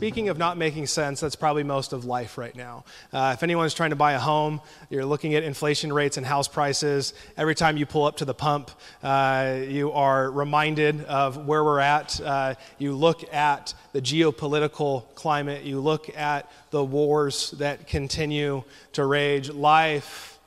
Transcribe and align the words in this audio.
speaking 0.00 0.30
of 0.30 0.38
not 0.38 0.56
making 0.56 0.86
sense, 0.86 1.20
that's 1.20 1.36
probably 1.36 1.62
most 1.62 1.92
of 1.92 2.06
life 2.06 2.38
right 2.38 2.56
now. 2.56 2.82
Uh, 3.12 3.32
if 3.36 3.42
anyone's 3.42 3.74
trying 3.74 3.90
to 3.90 3.96
buy 3.96 4.12
a 4.12 4.18
home, 4.18 4.58
you're 4.88 5.04
looking 5.04 5.34
at 5.34 5.42
inflation 5.42 5.92
rates 5.92 6.16
and 6.16 6.24
house 6.24 6.48
prices. 6.48 7.12
Every 7.36 7.54
time 7.54 7.76
you 7.76 7.84
pull 7.84 8.06
up 8.06 8.16
to 8.16 8.24
the 8.24 8.32
pump, 8.32 8.70
uh, 9.02 9.58
you 9.68 9.92
are 9.92 10.30
reminded 10.30 11.04
of 11.04 11.46
where 11.46 11.62
we're 11.62 11.80
at. 11.80 12.18
Uh, 12.18 12.54
you 12.78 12.94
look 12.94 13.30
at 13.30 13.74
the 13.92 14.00
geopolitical 14.00 15.04
climate, 15.14 15.64
you 15.64 15.80
look 15.80 16.08
at 16.16 16.50
the 16.70 16.82
wars 16.82 17.50
that 17.58 17.86
continue 17.86 18.64
to 18.94 19.04
rage. 19.04 19.50
Life 19.50 20.38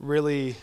really 0.00 0.56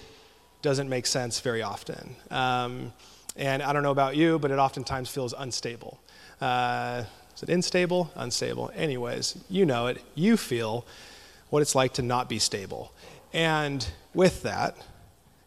doesn't 0.64 0.90
make 0.90 1.06
sense 1.06 1.42
very 1.42 1.62
often. 1.62 2.16
Um, 2.32 2.92
and 3.36 3.62
I 3.62 3.72
don't 3.72 3.84
know 3.84 3.92
about 3.92 4.16
you, 4.16 4.40
but 4.40 4.50
it 4.50 4.58
oftentimes 4.58 5.10
feels 5.10 5.36
unstable. 5.38 6.00
Uh, 6.42 7.04
is 7.42 7.50
it 7.50 7.54
unstable? 7.54 8.12
Unstable. 8.16 8.72
Anyways, 8.76 9.36
you 9.50 9.66
know 9.66 9.88
it. 9.88 10.02
You 10.14 10.38
feel 10.38 10.86
what 11.50 11.62
it's 11.62 11.74
like 11.74 11.94
to 11.94 12.04
not 12.04 12.30
be 12.30 12.38
stable. 12.38 12.94
And 13.34 13.86
with 14.14 14.44
that, 14.44 14.78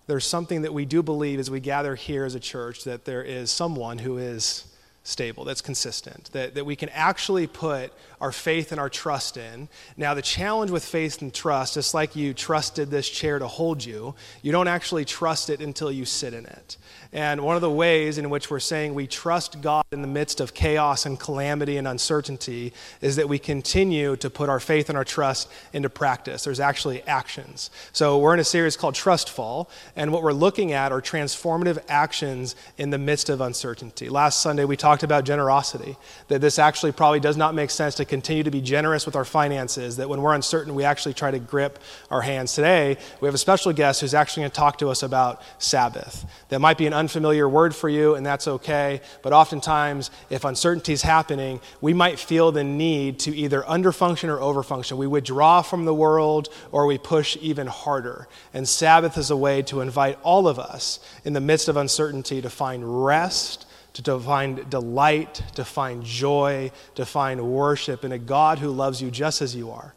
there's 0.06 0.26
something 0.26 0.62
that 0.62 0.74
we 0.74 0.84
do 0.84 1.02
believe 1.02 1.38
as 1.38 1.50
we 1.50 1.60
gather 1.60 1.94
here 1.94 2.24
as 2.24 2.34
a 2.34 2.40
church 2.40 2.84
that 2.84 3.04
there 3.04 3.22
is 3.22 3.50
someone 3.50 3.98
who 3.98 4.18
is 4.18 4.66
stable, 5.04 5.44
that's 5.44 5.60
consistent, 5.60 6.30
that, 6.32 6.54
that 6.54 6.64
we 6.64 6.74
can 6.74 6.88
actually 6.88 7.46
put 7.46 7.92
our 8.22 8.32
faith 8.32 8.72
and 8.72 8.80
our 8.80 8.88
trust 8.88 9.36
in. 9.36 9.68
Now, 9.98 10.14
the 10.14 10.22
challenge 10.22 10.70
with 10.70 10.82
faith 10.82 11.20
and 11.20 11.32
trust, 11.32 11.74
just 11.74 11.92
like 11.92 12.16
you 12.16 12.32
trusted 12.32 12.90
this 12.90 13.08
chair 13.08 13.38
to 13.38 13.46
hold 13.46 13.84
you, 13.84 14.14
you 14.40 14.50
don't 14.50 14.66
actually 14.66 15.04
trust 15.04 15.50
it 15.50 15.60
until 15.60 15.92
you 15.92 16.06
sit 16.06 16.32
in 16.32 16.46
it. 16.46 16.78
And 17.12 17.42
one 17.42 17.54
of 17.54 17.60
the 17.60 17.70
ways 17.70 18.16
in 18.16 18.30
which 18.30 18.50
we're 18.50 18.60
saying 18.60 18.94
we 18.94 19.06
trust 19.06 19.60
God 19.60 19.84
in 19.92 20.00
the 20.00 20.08
midst 20.08 20.40
of 20.40 20.54
chaos 20.54 21.04
and 21.04 21.20
calamity 21.20 21.76
and 21.76 21.86
uncertainty 21.86 22.72
is 23.02 23.16
that 23.16 23.28
we 23.28 23.38
continue 23.38 24.16
to 24.16 24.30
put 24.30 24.48
our 24.48 24.58
faith 24.58 24.88
and 24.88 24.96
our 24.96 25.04
trust 25.04 25.50
into 25.74 25.90
practice. 25.90 26.44
There's 26.44 26.60
actually 26.60 27.02
actions. 27.02 27.70
So 27.92 28.18
we're 28.18 28.34
in 28.34 28.40
a 28.40 28.44
series 28.44 28.76
called 28.76 28.94
Trust 28.94 29.28
Fall, 29.28 29.68
and 29.96 30.12
what 30.12 30.22
we're 30.22 30.32
looking 30.32 30.72
at 30.72 30.92
are 30.92 31.02
transformative 31.02 31.78
actions 31.88 32.56
in 32.78 32.88
the 32.88 32.98
midst 32.98 33.28
of 33.28 33.42
uncertainty. 33.42 34.08
Last 34.08 34.40
Sunday 34.40 34.64
we 34.64 34.76
talked 34.76 34.93
about 35.02 35.24
generosity, 35.24 35.96
that 36.28 36.40
this 36.40 36.58
actually 36.58 36.92
probably 36.92 37.20
does 37.20 37.36
not 37.36 37.54
make 37.54 37.70
sense 37.70 37.96
to 37.96 38.04
continue 38.04 38.42
to 38.42 38.50
be 38.50 38.60
generous 38.60 39.06
with 39.06 39.16
our 39.16 39.24
finances, 39.24 39.96
that 39.96 40.08
when 40.08 40.22
we're 40.22 40.34
uncertain, 40.34 40.74
we 40.74 40.84
actually 40.84 41.14
try 41.14 41.30
to 41.30 41.38
grip 41.38 41.78
our 42.10 42.22
hands. 42.22 42.54
Today, 42.54 42.96
we 43.20 43.26
have 43.26 43.34
a 43.34 43.38
special 43.38 43.72
guest 43.72 44.00
who's 44.00 44.14
actually 44.14 44.42
going 44.42 44.50
to 44.50 44.56
talk 44.56 44.78
to 44.78 44.88
us 44.88 45.02
about 45.02 45.42
Sabbath. 45.58 46.24
That 46.48 46.60
might 46.60 46.78
be 46.78 46.86
an 46.86 46.92
unfamiliar 46.92 47.48
word 47.48 47.74
for 47.74 47.88
you, 47.88 48.14
and 48.14 48.24
that's 48.24 48.46
okay. 48.46 49.00
But 49.22 49.32
oftentimes, 49.32 50.10
if 50.30 50.44
uncertainty 50.44 50.92
is 50.92 51.02
happening, 51.02 51.60
we 51.80 51.92
might 51.92 52.18
feel 52.18 52.52
the 52.52 52.64
need 52.64 53.18
to 53.20 53.34
either 53.34 53.62
underfunction 53.62 54.28
or 54.28 54.38
overfunction. 54.38 54.96
We 54.96 55.06
withdraw 55.06 55.62
from 55.62 55.84
the 55.84 55.94
world 55.94 56.48
or 56.72 56.86
we 56.86 56.98
push 56.98 57.36
even 57.40 57.66
harder. 57.66 58.28
And 58.52 58.68
Sabbath 58.68 59.18
is 59.18 59.30
a 59.30 59.36
way 59.36 59.62
to 59.62 59.80
invite 59.80 60.18
all 60.22 60.48
of 60.48 60.58
us 60.58 61.00
in 61.24 61.32
the 61.32 61.40
midst 61.40 61.68
of 61.68 61.76
uncertainty 61.76 62.40
to 62.42 62.50
find 62.50 63.04
rest 63.04 63.66
to 64.02 64.18
find 64.18 64.68
delight, 64.68 65.42
to 65.54 65.64
find 65.64 66.04
joy, 66.04 66.70
to 66.96 67.06
find 67.06 67.40
worship 67.40 68.04
in 68.04 68.12
a 68.12 68.18
God 68.18 68.58
who 68.58 68.70
loves 68.70 69.00
you 69.00 69.10
just 69.10 69.40
as 69.40 69.54
you 69.54 69.70
are. 69.70 69.94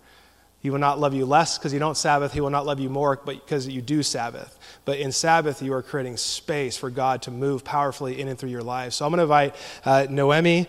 He 0.59 0.69
will 0.69 0.79
not 0.79 0.99
love 0.99 1.13
you 1.13 1.25
less 1.25 1.57
because 1.57 1.71
you 1.71 1.79
don't 1.79 1.95
Sabbath. 1.95 2.33
He 2.33 2.41
will 2.41 2.49
not 2.49 2.65
love 2.65 2.79
you 2.79 2.89
more 2.89 3.19
but 3.23 3.45
because 3.45 3.67
you 3.67 3.81
do 3.81 4.03
Sabbath. 4.03 4.57
But 4.85 4.99
in 4.99 5.11
Sabbath, 5.11 5.61
you 5.61 5.73
are 5.73 5.81
creating 5.81 6.17
space 6.17 6.75
for 6.75 6.89
God 6.89 7.21
to 7.23 7.31
move 7.31 7.63
powerfully 7.63 8.19
in 8.19 8.27
and 8.27 8.37
through 8.37 8.49
your 8.49 8.63
life. 8.63 8.93
So 8.93 9.05
I'm 9.05 9.11
going 9.11 9.19
to 9.19 9.23
invite 9.23 9.55
uh, 9.85 10.07
Noemi 10.09 10.67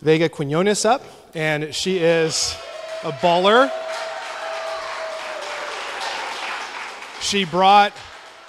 Vega 0.00 0.28
Quinones 0.28 0.84
up, 0.84 1.04
and 1.34 1.74
she 1.74 1.98
is 1.98 2.56
a 3.04 3.12
baller. 3.12 3.70
She 7.20 7.44
brought 7.44 7.92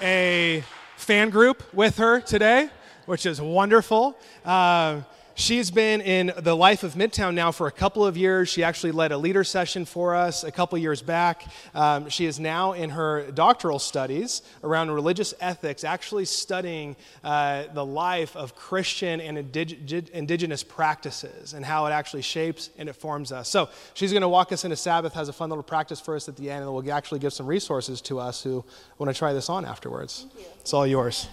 a 0.01 0.63
fan 0.95 1.29
group 1.29 1.63
with 1.73 1.97
her 1.97 2.21
today, 2.21 2.69
which 3.09 3.25
is 3.25 3.41
wonderful. 3.41 4.15
Uh, 4.45 5.01
She's 5.39 5.71
been 5.71 6.01
in 6.01 6.33
the 6.37 6.53
life 6.53 6.83
of 6.83 6.95
Midtown 6.95 7.33
now 7.33 7.53
for 7.53 7.67
a 7.67 7.71
couple 7.71 8.05
of 8.05 8.17
years. 8.17 8.49
She 8.49 8.61
actually 8.61 8.91
led 8.91 9.13
a 9.13 9.17
leader 9.17 9.45
session 9.45 9.85
for 9.85 10.13
us 10.13 10.43
a 10.43 10.51
couple 10.51 10.77
years 10.77 11.01
back. 11.01 11.45
Um, 11.73 12.09
she 12.09 12.25
is 12.25 12.41
now 12.41 12.73
in 12.73 12.89
her 12.89 13.31
doctoral 13.31 13.79
studies 13.79 14.41
around 14.65 14.91
religious 14.91 15.33
ethics, 15.39 15.85
actually 15.85 16.25
studying 16.25 16.97
uh, 17.23 17.63
the 17.73 17.85
life 17.85 18.35
of 18.35 18.53
Christian 18.53 19.21
and 19.21 19.37
indig- 19.37 20.09
indigenous 20.09 20.61
practices 20.61 21.53
and 21.53 21.63
how 21.63 21.85
it 21.85 21.91
actually 21.91 22.23
shapes 22.23 22.69
and 22.77 22.89
it 22.89 22.97
forms 22.97 23.31
us. 23.31 23.47
So 23.47 23.69
she's 23.93 24.11
going 24.11 24.23
to 24.23 24.27
walk 24.27 24.51
us 24.51 24.65
into 24.65 24.75
Sabbath, 24.75 25.13
has 25.13 25.29
a 25.29 25.33
fun 25.33 25.47
little 25.47 25.63
practice 25.63 26.01
for 26.01 26.17
us 26.17 26.27
at 26.27 26.35
the 26.35 26.51
end, 26.51 26.63
and 26.63 26.73
will 26.73 26.91
actually 26.91 27.19
give 27.19 27.31
some 27.31 27.47
resources 27.47 28.01
to 28.01 28.19
us 28.19 28.43
who 28.43 28.65
want 28.97 29.09
to 29.09 29.17
try 29.17 29.31
this 29.31 29.47
on 29.47 29.63
afterwards. 29.63 30.25
It's 30.59 30.73
all 30.73 30.85
yours. 30.85 31.29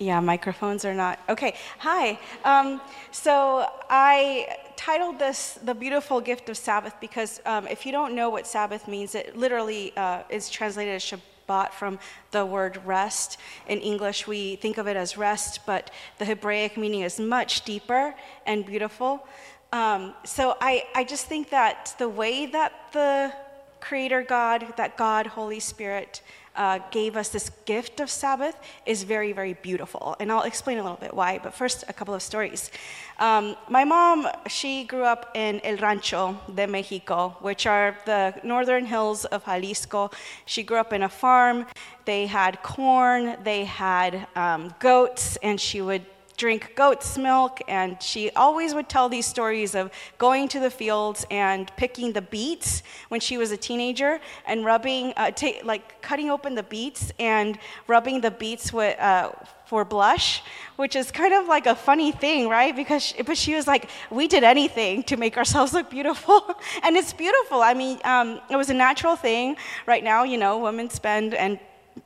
Yeah, 0.00 0.18
microphones 0.20 0.86
are 0.86 0.94
not. 0.94 1.18
Okay, 1.28 1.54
hi. 1.76 2.18
Um, 2.42 2.80
so 3.10 3.66
I 3.90 4.56
titled 4.74 5.18
this 5.18 5.58
The 5.62 5.74
Beautiful 5.74 6.22
Gift 6.22 6.48
of 6.48 6.56
Sabbath 6.56 6.94
because 7.02 7.38
um, 7.44 7.66
if 7.66 7.84
you 7.84 7.92
don't 7.92 8.14
know 8.14 8.30
what 8.30 8.46
Sabbath 8.46 8.88
means, 8.88 9.14
it 9.14 9.36
literally 9.36 9.94
uh, 9.98 10.22
is 10.30 10.48
translated 10.48 10.94
as 10.94 11.04
Shabbat 11.04 11.72
from 11.72 11.98
the 12.30 12.46
word 12.46 12.80
rest. 12.86 13.36
In 13.68 13.78
English, 13.80 14.26
we 14.26 14.56
think 14.56 14.78
of 14.78 14.88
it 14.88 14.96
as 14.96 15.18
rest, 15.18 15.66
but 15.66 15.90
the 16.16 16.24
Hebraic 16.24 16.78
meaning 16.78 17.02
is 17.02 17.20
much 17.20 17.66
deeper 17.66 18.14
and 18.46 18.64
beautiful. 18.64 19.28
Um, 19.70 20.14
so 20.24 20.56
I, 20.62 20.84
I 20.94 21.04
just 21.04 21.26
think 21.26 21.50
that 21.50 21.94
the 21.98 22.08
way 22.08 22.46
that 22.46 22.72
the 22.94 23.34
Creator 23.80 24.22
God, 24.22 24.74
that 24.76 24.96
God, 24.96 25.26
Holy 25.26 25.60
Spirit, 25.60 26.22
uh, 26.56 26.78
gave 26.90 27.16
us 27.16 27.28
this 27.28 27.50
gift 27.64 28.00
of 28.00 28.10
Sabbath 28.10 28.56
is 28.84 29.04
very, 29.04 29.32
very 29.32 29.54
beautiful. 29.54 30.16
And 30.20 30.30
I'll 30.30 30.42
explain 30.42 30.78
a 30.78 30.82
little 30.82 30.98
bit 30.98 31.14
why, 31.14 31.38
but 31.42 31.54
first, 31.54 31.84
a 31.88 31.92
couple 31.92 32.12
of 32.12 32.22
stories. 32.22 32.70
Um, 33.18 33.56
my 33.68 33.84
mom, 33.84 34.28
she 34.48 34.84
grew 34.84 35.04
up 35.04 35.30
in 35.34 35.60
El 35.64 35.76
Rancho 35.76 36.38
de 36.54 36.66
Mexico, 36.66 37.36
which 37.40 37.66
are 37.66 37.96
the 38.04 38.34
northern 38.42 38.84
hills 38.84 39.24
of 39.26 39.44
Jalisco. 39.44 40.10
She 40.44 40.62
grew 40.62 40.78
up 40.78 40.92
in 40.92 41.02
a 41.02 41.08
farm. 41.08 41.66
They 42.04 42.26
had 42.26 42.62
corn, 42.62 43.36
they 43.44 43.64
had 43.64 44.26
um, 44.34 44.74
goats, 44.80 45.38
and 45.42 45.60
she 45.60 45.80
would 45.80 46.04
drink 46.40 46.72
goat's 46.74 47.18
milk, 47.18 47.60
and 47.68 48.02
she 48.02 48.30
always 48.30 48.74
would 48.74 48.88
tell 48.88 49.10
these 49.10 49.26
stories 49.26 49.74
of 49.74 49.90
going 50.16 50.48
to 50.48 50.58
the 50.58 50.70
fields 50.70 51.26
and 51.30 51.70
picking 51.76 52.14
the 52.14 52.22
beets 52.22 52.82
when 53.10 53.20
she 53.20 53.36
was 53.36 53.50
a 53.50 53.58
teenager 53.58 54.18
and 54.46 54.64
rubbing, 54.64 55.12
uh, 55.18 55.30
t- 55.30 55.60
like 55.62 56.00
cutting 56.00 56.30
open 56.30 56.54
the 56.54 56.62
beets 56.62 57.12
and 57.18 57.58
rubbing 57.86 58.22
the 58.22 58.30
beets 58.30 58.72
with. 58.72 58.98
Uh, 58.98 59.30
for 59.70 59.84
blush, 59.84 60.42
which 60.74 60.96
is 60.96 61.12
kind 61.12 61.32
of 61.32 61.46
like 61.46 61.66
a 61.66 61.76
funny 61.76 62.10
thing, 62.10 62.48
right? 62.48 62.74
Because 62.74 63.04
she, 63.04 63.22
but 63.22 63.38
she 63.38 63.54
was 63.54 63.68
like, 63.68 63.88
we 64.10 64.26
did 64.26 64.42
anything 64.42 65.04
to 65.04 65.16
make 65.16 65.36
ourselves 65.36 65.72
look 65.72 65.88
beautiful, 65.88 66.42
and 66.82 66.96
it's 66.96 67.12
beautiful. 67.12 67.62
I 67.62 67.74
mean, 67.74 68.00
um, 68.02 68.40
it 68.50 68.56
was 68.56 68.68
a 68.70 68.74
natural 68.74 69.14
thing. 69.14 69.56
Right 69.86 70.02
now, 70.02 70.24
you 70.24 70.38
know, 70.38 70.58
women 70.58 70.90
spend 70.90 71.34
and 71.34 71.60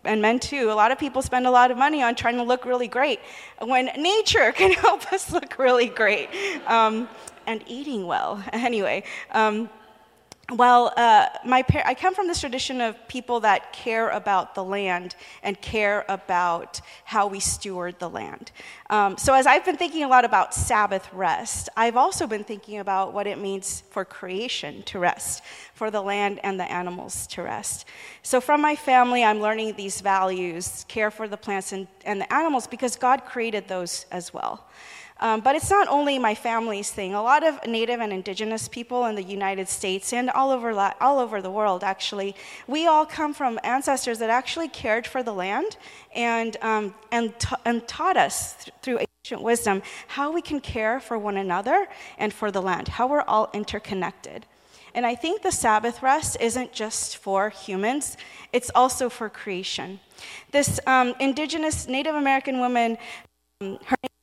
and 0.04 0.20
men 0.20 0.38
too, 0.38 0.70
a 0.70 0.74
lot 0.74 0.90
of 0.90 0.98
people 0.98 1.22
spend 1.22 1.46
a 1.46 1.50
lot 1.50 1.70
of 1.70 1.76
money 1.76 2.02
on 2.02 2.14
trying 2.14 2.36
to 2.36 2.42
look 2.42 2.64
really 2.64 2.88
great 2.88 3.20
when 3.60 3.86
nature 3.98 4.52
can 4.56 4.72
help 4.72 5.12
us 5.12 5.32
look 5.32 5.58
really 5.58 5.88
great 5.88 6.28
um, 6.66 7.08
and 7.46 7.62
eating 7.66 8.06
well. 8.06 8.42
Anyway, 8.52 9.04
um, 9.32 9.68
well, 10.52 10.92
uh, 10.98 11.28
my 11.46 11.62
par- 11.62 11.84
I 11.86 11.94
come 11.94 12.14
from 12.14 12.26
this 12.26 12.40
tradition 12.40 12.82
of 12.82 13.08
people 13.08 13.40
that 13.40 13.72
care 13.72 14.10
about 14.10 14.54
the 14.54 14.62
land 14.62 15.16
and 15.42 15.58
care 15.62 16.04
about 16.06 16.82
how 17.04 17.26
we 17.26 17.40
steward 17.40 17.98
the 17.98 18.10
land. 18.10 18.52
Um, 18.90 19.16
so, 19.16 19.32
as 19.32 19.46
I've 19.46 19.64
been 19.64 19.78
thinking 19.78 20.04
a 20.04 20.08
lot 20.08 20.26
about 20.26 20.52
Sabbath 20.52 21.10
rest, 21.14 21.70
I've 21.78 21.96
also 21.96 22.26
been 22.26 22.44
thinking 22.44 22.78
about 22.78 23.14
what 23.14 23.26
it 23.26 23.38
means 23.38 23.84
for 23.90 24.04
creation 24.04 24.82
to 24.82 24.98
rest, 24.98 25.42
for 25.72 25.90
the 25.90 26.02
land 26.02 26.40
and 26.42 26.60
the 26.60 26.70
animals 26.70 27.26
to 27.28 27.42
rest. 27.42 27.86
So, 28.22 28.38
from 28.38 28.60
my 28.60 28.76
family, 28.76 29.24
I'm 29.24 29.40
learning 29.40 29.76
these 29.76 30.02
values 30.02 30.84
care 30.88 31.10
for 31.10 31.26
the 31.26 31.38
plants 31.38 31.72
and, 31.72 31.88
and 32.04 32.20
the 32.20 32.30
animals 32.30 32.66
because 32.66 32.96
God 32.96 33.24
created 33.24 33.66
those 33.66 34.04
as 34.10 34.34
well. 34.34 34.66
Um, 35.20 35.40
but 35.40 35.54
it's 35.54 35.70
not 35.70 35.86
only 35.88 36.18
my 36.18 36.34
family's 36.34 36.90
thing. 36.90 37.14
A 37.14 37.22
lot 37.22 37.44
of 37.44 37.64
Native 37.66 38.00
and 38.00 38.12
Indigenous 38.12 38.68
people 38.68 39.06
in 39.06 39.14
the 39.14 39.22
United 39.22 39.68
States 39.68 40.12
and 40.12 40.28
all 40.30 40.50
over, 40.50 40.72
all 41.00 41.18
over 41.20 41.40
the 41.40 41.50
world, 41.50 41.84
actually, 41.84 42.34
we 42.66 42.86
all 42.86 43.06
come 43.06 43.32
from 43.32 43.60
ancestors 43.62 44.18
that 44.18 44.28
actually 44.28 44.68
cared 44.68 45.06
for 45.06 45.22
the 45.22 45.32
land 45.32 45.76
and, 46.14 46.56
um, 46.62 46.94
and, 47.12 47.32
and 47.64 47.86
taught 47.86 48.16
us 48.16 48.64
th- 48.64 48.74
through 48.82 48.98
ancient 49.24 49.40
wisdom 49.40 49.82
how 50.08 50.32
we 50.32 50.42
can 50.42 50.60
care 50.60 50.98
for 51.00 51.16
one 51.16 51.36
another 51.36 51.86
and 52.18 52.32
for 52.32 52.50
the 52.50 52.60
land, 52.60 52.88
how 52.88 53.06
we're 53.06 53.22
all 53.22 53.48
interconnected. 53.54 54.44
And 54.94 55.06
I 55.06 55.14
think 55.14 55.42
the 55.42 55.50
Sabbath 55.50 56.02
rest 56.02 56.36
isn't 56.40 56.72
just 56.72 57.16
for 57.16 57.50
humans, 57.50 58.16
it's 58.52 58.70
also 58.74 59.08
for 59.08 59.28
creation. 59.28 59.98
This 60.50 60.78
um, 60.86 61.14
indigenous 61.20 61.88
Native 61.88 62.14
American 62.14 62.60
woman, 62.60 62.98
um, 63.60 63.78
her 63.86 63.96
name 64.02 64.13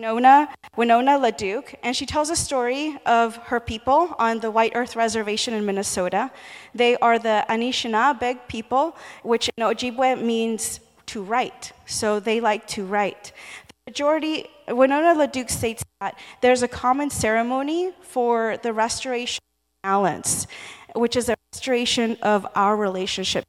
Winona, 0.00 0.48
Winona 0.78 1.18
LaDuke, 1.18 1.74
and 1.82 1.94
she 1.94 2.06
tells 2.06 2.30
a 2.30 2.36
story 2.36 2.98
of 3.04 3.36
her 3.36 3.60
people 3.60 4.16
on 4.18 4.40
the 4.40 4.50
White 4.50 4.72
Earth 4.74 4.96
Reservation 4.96 5.52
in 5.52 5.66
Minnesota. 5.66 6.30
They 6.74 6.96
are 6.96 7.18
the 7.18 7.44
Anishinaabe 7.50 8.48
people, 8.48 8.96
which 9.22 9.50
in 9.54 9.62
Ojibwe 9.62 10.22
means 10.22 10.80
to 11.04 11.22
write. 11.22 11.72
So 11.84 12.18
they 12.18 12.40
like 12.40 12.66
to 12.68 12.86
write. 12.86 13.32
The 13.68 13.90
majority, 13.90 14.46
Winona 14.68 15.14
LaDuke 15.14 15.50
states 15.50 15.84
that 16.00 16.18
there's 16.40 16.62
a 16.62 16.68
common 16.68 17.10
ceremony 17.10 17.92
for 18.00 18.56
the 18.62 18.72
restoration 18.72 19.42
of 19.42 19.90
balance, 19.90 20.46
which 20.94 21.14
is 21.14 21.28
a 21.28 21.36
restoration 21.52 22.16
of 22.22 22.46
our 22.54 22.74
relationship 22.74 23.44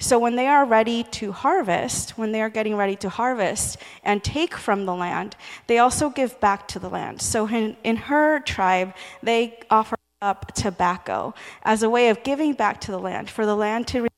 so 0.00 0.18
when 0.18 0.34
they 0.34 0.48
are 0.48 0.64
ready 0.64 1.04
to 1.04 1.30
harvest, 1.30 2.18
when 2.18 2.32
they 2.32 2.42
are 2.42 2.50
getting 2.50 2.76
ready 2.76 2.96
to 2.96 3.08
harvest 3.08 3.78
and 4.02 4.22
take 4.24 4.54
from 4.54 4.86
the 4.86 4.94
land, 4.94 5.36
they 5.68 5.78
also 5.78 6.10
give 6.10 6.40
back 6.40 6.66
to 6.68 6.78
the 6.80 6.90
land. 6.90 7.22
So 7.22 7.46
in, 7.46 7.76
in 7.84 7.96
her 7.96 8.40
tribe, 8.40 8.94
they 9.22 9.60
offer 9.70 9.96
up 10.20 10.52
tobacco 10.54 11.32
as 11.62 11.82
a 11.82 11.90
way 11.90 12.08
of 12.08 12.24
giving 12.24 12.54
back 12.54 12.80
to 12.82 12.90
the 12.90 12.98
land, 12.98 13.30
for 13.30 13.46
the 13.46 13.54
land 13.54 13.86
to 13.88 14.02
receive 14.02 14.10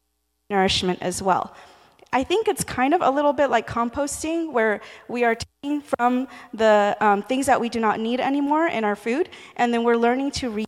nourishment 0.49 0.99
as 1.03 1.23
well. 1.23 1.55
I 2.11 2.25
think 2.25 2.49
it's 2.49 2.65
kind 2.65 2.95
of 2.95 3.03
a 3.03 3.11
little 3.11 3.35
bit 3.35 3.51
like 3.51 3.67
composting, 3.69 4.51
where 4.51 4.81
we 5.09 5.25
are 5.25 5.35
taking 5.35 5.83
from 5.83 6.27
the 6.55 6.97
um, 7.01 7.23
things 7.23 7.45
that 7.47 7.61
we 7.61 7.69
do 7.69 7.81
not 7.81 8.01
need 8.01 8.19
anymore 8.19 8.67
in 8.67 8.83
our 8.83 8.97
food, 8.97 9.29
and 9.57 9.75
then 9.75 9.85
we're 9.85 9.97
learning 9.97 10.31
to 10.33 10.67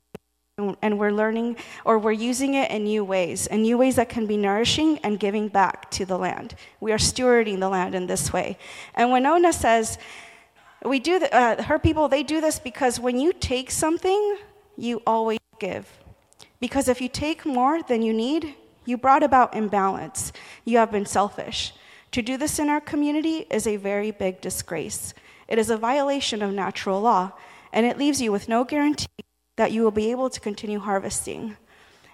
and 0.82 0.99
we're 0.99 1.11
learning 1.11 1.56
or 1.85 1.99
we're 1.99 2.12
using 2.12 2.55
it 2.55 2.70
in 2.70 2.85
new 2.85 3.05
ways, 3.05 3.47
in 3.47 3.62
new 3.62 3.79
ways 3.79 3.97
that 3.97 4.08
can 4.08 4.26
be 4.26 4.37
nourishing 4.37 4.99
and 4.99 5.19
giving 5.19 5.49
back 5.49 5.91
to 5.93 6.05
the 6.05 6.19
land. 6.19 6.55
We 6.81 6.93
are 6.93 6.99
stewarding 6.99 7.61
the 7.61 7.69
land 7.69 7.94
in 7.94 8.06
this 8.06 8.32
way. 8.32 8.58
And 8.94 9.12
Winona 9.12 9.52
says, 9.52 9.99
we 10.85 10.99
do 10.99 11.19
the, 11.19 11.35
uh, 11.35 11.62
her 11.62 11.79
people, 11.79 12.08
they 12.08 12.23
do 12.23 12.41
this 12.41 12.58
because 12.58 12.99
when 12.99 13.19
you 13.19 13.32
take 13.32 13.70
something, 13.70 14.37
you 14.76 15.02
always 15.06 15.38
give. 15.58 15.99
Because 16.58 16.88
if 16.88 17.00
you 17.00 17.08
take 17.08 17.44
more 17.44 17.82
than 17.82 18.03
you 18.03 18.12
need, 18.12 18.55
you 18.85 18.96
brought 18.96 19.23
about 19.23 19.55
imbalance. 19.55 20.32
You 20.64 20.79
have 20.79 20.91
been 20.91 21.06
selfish. 21.06 21.73
To 22.12 22.23
do 22.23 22.37
this 22.37 22.58
in 22.58 22.69
our 22.69 22.81
community 22.81 23.46
is 23.50 23.67
a 23.67 23.76
very 23.76 24.11
big 24.11 24.41
disgrace. 24.41 25.14
It 25.49 25.58
is 25.58 25.70
a 25.70 25.76
violation 25.76 26.43
of 26.43 26.53
natural 26.53 27.00
law, 27.00 27.32
and 27.73 27.87
it 27.87 27.99
leaves 27.99 28.20
you 28.20 28.32
with 28.32 28.49
no 28.49 28.64
guarantee 28.64 29.06
that 29.61 29.73
you 29.73 29.83
will 29.83 29.91
be 29.91 30.11
able 30.11 30.31
to 30.31 30.41
continue 30.41 30.79
harvesting. 30.79 31.55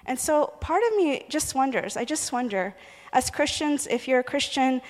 And 0.05 0.19
so 0.19 0.53
part 0.61 0.83
of 0.89 0.97
me 0.97 1.25
just 1.29 1.55
wonders, 1.55 1.97
I 1.97 2.05
just 2.05 2.33
wonder, 2.33 2.75
as 3.13 3.31
Christians, 3.31 3.87
if 3.87 4.09
you're 4.09 4.19
a 4.19 4.25
Christian, 4.25 4.83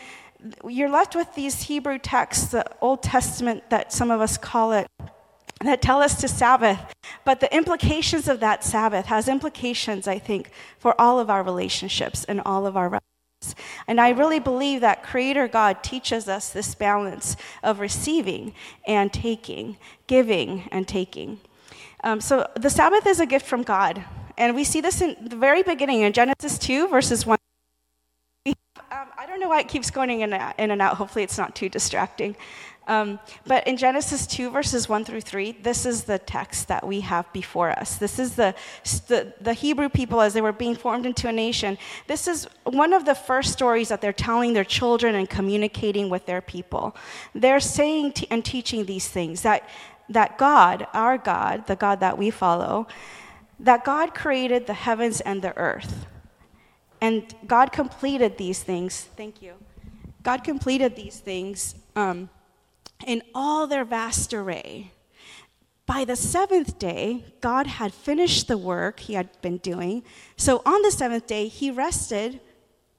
you're 0.67 0.89
left 0.89 1.15
with 1.15 1.35
these 1.35 1.65
Hebrew 1.65 1.99
texts, 1.99 2.53
the 2.53 2.65
Old 2.81 3.03
Testament 3.03 3.69
that 3.69 3.93
some 3.93 4.11
of 4.11 4.23
us 4.23 4.39
call 4.39 4.73
it, 4.73 4.87
that 5.61 5.83
tell 5.83 6.01
us 6.01 6.19
to 6.23 6.29
Sabbath. 6.29 6.81
But 7.27 7.41
the 7.41 7.55
implications 7.55 8.27
of 8.27 8.41
that 8.41 8.65
Sabbath 8.65 9.05
has 9.05 9.29
implications, 9.29 10.09
I 10.09 10.19
think, 10.19 10.51
for 10.79 10.99
all 10.99 11.21
of 11.21 11.29
our 11.29 11.43
relationships 11.43 12.25
and 12.25 12.41
all 12.47 12.65
of 12.65 12.75
our 12.75 12.89
relationships. 12.89 13.55
And 13.87 14.01
I 14.01 14.11
really 14.11 14.41
believe 14.41 14.81
that 14.81 15.03
Creator 15.03 15.49
God 15.49 15.83
teaches 15.83 16.27
us 16.27 16.49
this 16.49 16.75
balance 16.75 17.37
of 17.63 17.81
receiving 17.81 18.55
and 18.87 19.13
taking, 19.13 19.77
giving 20.07 20.71
and 20.73 20.89
taking. 20.89 21.41
Um, 22.05 22.21
so 22.21 22.49
the 22.55 22.71
Sabbath 22.71 23.07
is 23.07 23.21
a 23.21 23.27
gift 23.27 23.47
from 23.47 23.63
God. 23.63 24.05
And 24.39 24.55
we 24.55 24.65
see 24.65 24.81
this 24.81 25.01
in 25.01 25.17
the 25.21 25.37
very 25.37 25.63
beginning 25.63 26.03
in 26.03 26.13
Genesis 26.13 26.59
2, 26.59 26.89
verses 26.89 27.25
1. 27.25 27.39
Um, 28.47 28.55
I 29.19 29.27
don't 29.27 29.41
know 29.41 29.49
why 29.49 29.61
it 29.61 29.69
keeps 29.69 29.91
going 29.91 30.21
in 30.21 30.33
and 30.33 30.83
out. 30.83 30.97
Hopefully, 30.97 31.25
it's 31.25 31.39
not 31.39 31.57
too 31.57 31.69
distracting. 31.69 32.37
Um, 32.89 33.19
but 33.47 33.67
in 33.67 33.77
Genesis 33.77 34.27
2, 34.29 34.51
verses 34.51 34.89
1 34.89 35.05
through 35.05 35.23
3, 35.23 35.53
this 35.63 35.87
is 35.87 36.05
the 36.05 36.21
text 36.21 36.69
that 36.69 36.87
we 36.87 37.01
have 37.01 37.31
before 37.33 37.71
us. 37.71 37.97
This 37.97 38.21
is 38.21 38.37
the, 38.37 38.55
the, 39.09 39.35
the, 39.41 39.55
Hebrew 39.55 39.89
people 39.89 40.21
as 40.21 40.35
they 40.35 40.41
were 40.41 40.53
being 40.53 40.77
formed 40.77 41.05
into 41.05 41.27
a 41.27 41.33
nation. 41.33 41.79
This 42.07 42.29
is 42.29 42.47
one 42.63 42.93
of 42.93 43.05
the 43.05 43.17
first 43.17 43.53
stories 43.53 43.89
that 43.89 44.01
they're 44.01 44.13
telling 44.13 44.53
their 44.53 44.65
children 44.65 45.17
and 45.17 45.29
communicating 45.29 46.11
with 46.11 46.27
their 46.27 46.41
people. 46.41 46.95
They're 47.35 47.59
saying 47.59 48.13
t- 48.13 48.29
and 48.31 48.45
teaching 48.45 48.85
these 48.85 49.09
things 49.09 49.43
that 49.43 49.69
that 50.09 50.39
God, 50.39 50.87
our 50.93 51.19
God, 51.19 51.67
the 51.67 51.77
God 51.77 52.01
that 52.01 52.17
we 52.19 52.31
follow, 52.31 52.87
that 53.59 53.85
God 53.85 54.15
created 54.15 54.67
the 54.67 54.75
heavens 54.75 55.21
and 55.21 55.43
the 55.43 55.57
earth. 55.57 56.07
And 57.01 57.35
God 57.47 57.73
completed 57.73 58.39
these 58.39 58.63
things. 58.63 59.09
Thank 59.17 59.43
you. 59.43 59.55
God 60.23 60.43
completed 60.43 60.97
these 60.97 61.21
things 61.21 61.77
um, 61.95 62.29
in 63.07 63.23
all 63.35 63.67
their 63.67 63.85
vast 63.85 64.35
array. 64.35 64.91
By 65.87 66.05
the 66.05 66.17
seventh 66.17 66.79
day, 66.79 67.25
God 67.41 67.69
had 67.69 67.95
finished 67.95 68.49
the 68.49 68.59
work 68.59 68.99
he 68.99 69.15
had 69.15 69.41
been 69.41 69.59
doing. 69.59 70.03
So 70.37 70.63
on 70.67 70.83
the 70.83 70.91
seventh 70.91 71.27
day, 71.29 71.47
he 71.47 71.71
rested 71.71 72.41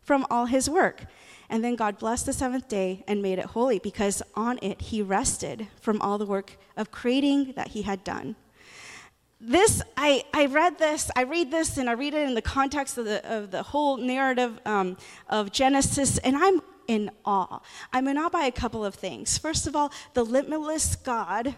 from 0.04 0.26
all 0.30 0.46
his 0.46 0.70
work. 0.70 1.06
And 1.50 1.64
then 1.64 1.76
God 1.76 1.98
blessed 1.98 2.26
the 2.26 2.34
seventh 2.34 2.68
day 2.68 3.04
and 3.08 3.22
made 3.22 3.40
it 3.40 3.46
holy 3.46 3.80
because 3.80 4.22
on 4.36 4.60
it 4.62 4.82
he 4.82 5.02
rested 5.02 5.68
from 5.80 6.02
all 6.02 6.18
the 6.18 6.26
work 6.26 6.58
of 6.76 6.92
creating 6.92 7.54
that 7.56 7.70
he 7.70 7.84
had 7.84 8.04
done. 8.04 8.36
This, 9.40 9.84
I, 9.96 10.24
I 10.34 10.48
read 10.48 10.80
this, 10.80 11.12
I 11.16 11.24
read 11.24 11.52
this, 11.52 11.78
and 11.78 11.90
I 11.90 11.94
read 11.94 12.16
it 12.16 12.28
in 12.28 12.34
the 12.34 12.42
context 12.42 12.98
of 12.98 13.06
the, 13.06 13.24
of 13.32 13.52
the 13.52 13.62
whole 13.62 13.98
narrative 13.98 14.60
um, 14.66 14.98
of 15.30 15.52
Genesis, 15.52 16.18
and 16.20 16.36
I'm 16.36 16.62
in 16.88 17.12
awe. 17.24 17.60
I'm 17.94 18.08
in 18.08 18.18
awe 18.18 18.30
by 18.30 18.46
a 18.46 18.52
couple 18.52 18.84
of 18.84 18.96
things. 18.96 19.38
First 19.38 19.68
of 19.68 19.76
all, 19.76 19.92
the 20.16 20.24
limitless 20.24 20.96
God, 20.96 21.54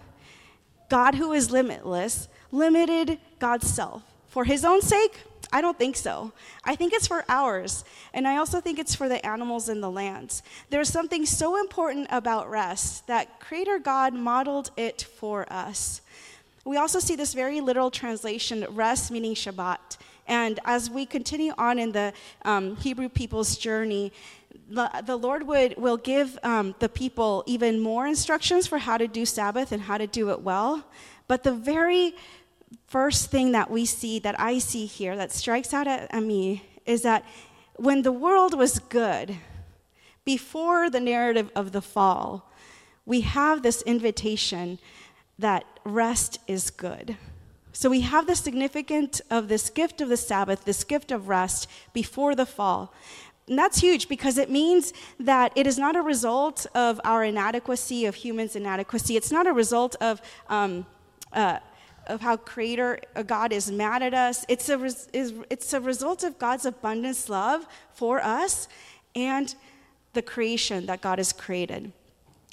God 0.89 1.15
who 1.15 1.31
is 1.31 1.51
limitless, 1.51 2.27
limited 2.51 3.18
God's 3.39 3.69
self. 3.69 4.03
For 4.27 4.44
his 4.44 4.65
own 4.65 4.81
sake, 4.81 5.24
I 5.51 5.62
don't 5.62 5.78
think 5.78 5.96
so. 5.96 6.31
I 6.63 6.75
think 6.75 6.94
it's 6.94 7.07
for 7.07 7.25
ours. 7.28 7.84
And 8.13 8.28
I 8.28 8.38
also 8.38 8.62
think 8.62 8.78
it's 8.78 8.94
for 8.94 9.10
the 9.10 9.25
animals 9.25 9.68
in 9.68 9.81
the 9.81 9.90
lands. 9.90 10.44
There's 10.69 10.90
something 10.90 11.25
so 11.25 11.60
important 11.60 12.07
about 12.12 12.50
rest 12.50 13.07
that 13.07 13.40
Creator 13.40 13.80
God 13.80 14.13
modeled 14.13 14.72
it 14.78 15.01
for 15.01 15.51
us. 15.51 16.01
We 16.66 16.78
also 16.78 17.00
see 17.00 17.16
this 17.16 17.34
very 17.34 17.62
literal 17.62 17.90
translation, 17.90 18.66
rest 18.69 19.10
meaning 19.10 19.34
Shabbat. 19.34 19.97
And 20.28 20.59
as 20.66 20.90
we 20.90 21.07
continue 21.07 21.54
on 21.57 21.80
in 21.80 21.92
the 21.92 22.14
um, 22.45 22.76
Hebrew 22.76 23.09
people's 23.09 23.57
journey, 23.57 24.14
the, 24.69 24.90
the 25.04 25.16
Lord 25.16 25.47
would, 25.47 25.78
will 25.78 25.97
give 25.97 26.38
um, 26.44 26.76
the 26.78 26.90
people 26.90 27.44
even 27.47 27.80
more 27.80 28.06
instructions 28.06 28.68
for 28.68 28.78
how 28.78 28.97
to 28.97 29.07
do 29.07 29.26
Sabbath 29.26 29.71
and 29.71 29.81
how 29.81 29.97
to 29.97 30.06
do 30.06 30.30
it 30.30 30.42
well. 30.42 30.85
But 31.28 31.44
the 31.44 31.54
very 31.54 32.16
first 32.90 33.30
thing 33.30 33.52
that 33.52 33.69
we 33.69 33.86
see, 33.86 34.19
that 34.19 34.40
I 34.40 34.58
see 34.58 34.86
here, 34.86 35.16
that 35.16 35.31
strikes 35.31 35.74
out 35.74 35.88
at, 35.88 36.24
me, 36.24 36.64
is 36.86 37.04
that 37.04 37.24
when 37.76 38.02
the 38.02 38.12
world 38.12 38.58
was 38.58 38.80
good, 38.80 39.38
before 40.26 40.90
the 40.90 41.00
narrative 41.00 41.52
of 41.56 41.72
the 41.72 41.81
fall, 41.81 42.52
we 43.06 43.22
have 43.22 43.64
this 43.64 43.81
invitation 43.84 44.80
that 45.38 45.64
rest 45.86 46.40
is 46.48 46.69
good. 46.69 47.16
So 47.72 47.90
we 47.90 48.02
have 48.02 48.28
the 48.28 48.36
significance 48.36 49.22
of 49.30 49.48
this 49.48 49.69
gift 49.69 50.02
of 50.02 50.10
the 50.10 50.18
Sabbath, 50.18 50.66
this 50.66 50.84
gift 50.84 51.12
of 51.12 51.30
rest 51.30 51.68
before 51.94 52.36
the 52.36 52.46
fall. 52.46 52.94
And 53.48 53.58
that's 53.58 53.80
huge 53.80 54.10
because 54.10 54.38
it 54.38 54.50
means 54.50 54.94
that 55.19 55.52
it 55.56 55.66
is 55.66 55.78
not 55.78 55.96
a 55.96 56.02
result 56.02 56.68
of 56.76 57.00
our 57.04 57.24
inadequacy, 57.24 58.06
of 58.06 58.16
humans' 58.16 58.56
inadequacy. 58.56 59.16
It's 59.16 59.31
not 59.31 59.48
a 59.48 59.54
result 59.54 59.96
of 60.02 60.22
um, 60.50 60.86
uh, 61.34 61.60
of 62.09 62.21
how 62.21 62.35
creator 62.35 62.99
uh, 63.16 63.23
God 63.23 63.54
is 63.54 63.71
mad 63.71 64.04
at 64.04 64.13
us. 64.13 64.45
It's 64.49 64.68
a, 64.68 64.78
res, 64.78 65.07
is, 65.13 65.33
it's 65.49 65.71
a 65.73 65.80
result 65.80 66.23
of 66.23 66.37
God's 66.37 66.66
abundance 66.66 67.30
love 67.30 67.66
for 67.94 68.21
us 68.21 68.68
and 69.16 69.56
the 70.13 70.21
creation 70.21 70.87
that 70.87 71.01
God 71.01 71.19
has 71.19 71.31
created. 71.31 71.94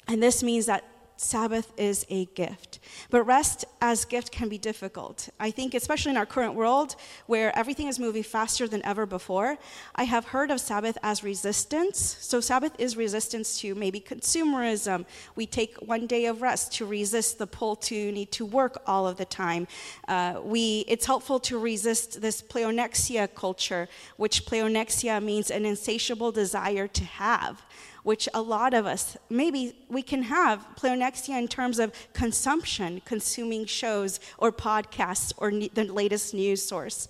And 0.07 0.23
this 0.23 0.43
means 0.43 0.67
that 0.67 0.85
Sabbath 1.17 1.73
is 1.77 2.05
a 2.09 2.25
gift. 2.25 2.79
But 3.09 3.23
rest 3.23 3.65
as 3.81 4.05
gift 4.05 4.31
can 4.31 4.49
be 4.49 4.57
difficult. 4.57 5.29
I 5.39 5.51
think, 5.51 5.73
especially 5.73 6.11
in 6.11 6.17
our 6.17 6.25
current 6.25 6.53
world 6.53 6.95
where 7.25 7.57
everything 7.57 7.87
is 7.87 7.99
moving 7.99 8.23
faster 8.23 8.67
than 8.67 8.85
ever 8.85 9.05
before, 9.05 9.57
I 9.95 10.03
have 10.03 10.25
heard 10.25 10.51
of 10.51 10.59
Sabbath 10.59 10.97
as 11.01 11.23
resistance. 11.23 12.17
So, 12.19 12.39
Sabbath 12.39 12.73
is 12.79 12.95
resistance 12.95 13.59
to 13.61 13.73
maybe 13.75 13.99
consumerism. 13.99 15.05
We 15.35 15.47
take 15.47 15.75
one 15.77 16.05
day 16.05 16.27
of 16.27 16.41
rest 16.41 16.71
to 16.73 16.85
resist 16.85 17.39
the 17.39 17.47
pull 17.47 17.75
to 17.75 18.11
need 18.11 18.31
to 18.33 18.45
work 18.45 18.81
all 18.85 19.07
of 19.07 19.17
the 19.17 19.25
time. 19.25 19.67
Uh, 20.07 20.39
we, 20.43 20.85
it's 20.87 21.05
helpful 21.05 21.39
to 21.41 21.57
resist 21.57 22.21
this 22.21 22.41
pleonexia 22.41 23.33
culture, 23.33 23.89
which 24.17 24.45
pleonexia 24.45 25.21
means 25.21 25.49
an 25.49 25.65
insatiable 25.65 26.31
desire 26.31 26.87
to 26.87 27.03
have 27.03 27.63
which 28.07 28.29
a 28.33 28.41
lot 28.41 28.73
of 28.73 28.85
us, 28.85 29.17
maybe 29.29 29.75
we 29.89 30.01
can 30.01 30.23
have 30.23 30.65
pleonexia 30.77 31.37
in 31.37 31.45
terms 31.45 31.77
of 31.77 31.91
consumption, 32.13 33.01
consuming 33.03 33.65
shows 33.65 34.21
or 34.37 34.49
podcasts 34.49 35.33
or 35.35 35.51
ne- 35.51 35.67
the 35.73 35.83
latest 35.83 36.33
news 36.33 36.63
source. 36.63 37.09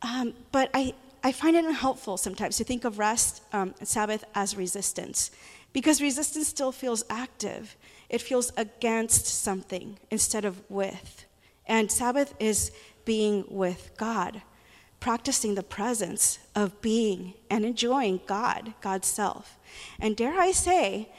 Um, 0.00 0.32
but 0.52 0.70
I, 0.72 0.94
I 1.22 1.32
find 1.32 1.54
it 1.54 1.66
unhelpful 1.66 2.16
sometimes 2.16 2.56
to 2.56 2.64
think 2.64 2.86
of 2.86 2.98
rest, 2.98 3.42
um, 3.52 3.74
Sabbath, 3.82 4.24
as 4.34 4.56
resistance, 4.56 5.32
because 5.74 6.00
resistance 6.00 6.48
still 6.48 6.72
feels 6.72 7.04
active. 7.10 7.76
It 8.08 8.22
feels 8.22 8.50
against 8.56 9.26
something 9.26 9.98
instead 10.10 10.46
of 10.46 10.62
with. 10.70 11.26
And 11.66 11.92
Sabbath 11.92 12.32
is 12.40 12.72
being 13.04 13.44
with 13.50 13.90
God, 13.98 14.40
practicing 15.06 15.54
the 15.54 15.62
presence 15.62 16.40
of 16.56 16.80
being 16.80 17.32
and 17.48 17.64
enjoying 17.64 18.18
God, 18.26 18.74
God's 18.80 19.06
self. 19.06 19.56
And 20.00 20.16
dare 20.16 20.40
I 20.40 20.50
say, 20.50 21.10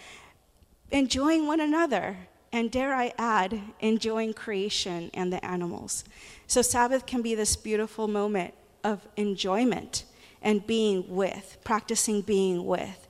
enjoying 0.91 1.47
one 1.47 1.61
another. 1.61 2.17
And 2.51 2.69
dare 2.69 2.93
I 2.93 3.13
add, 3.17 3.61
enjoying 3.79 4.33
creation 4.33 5.09
and 5.13 5.31
the 5.31 5.43
animals. 5.45 6.03
So, 6.47 6.61
Sabbath 6.61 7.05
can 7.05 7.21
be 7.21 7.33
this 7.33 7.55
beautiful 7.55 8.09
moment 8.09 8.53
of 8.83 9.07
enjoyment 9.15 10.03
and 10.41 10.67
being 10.67 11.05
with, 11.07 11.57
practicing 11.63 12.19
being 12.19 12.65
with 12.65 13.07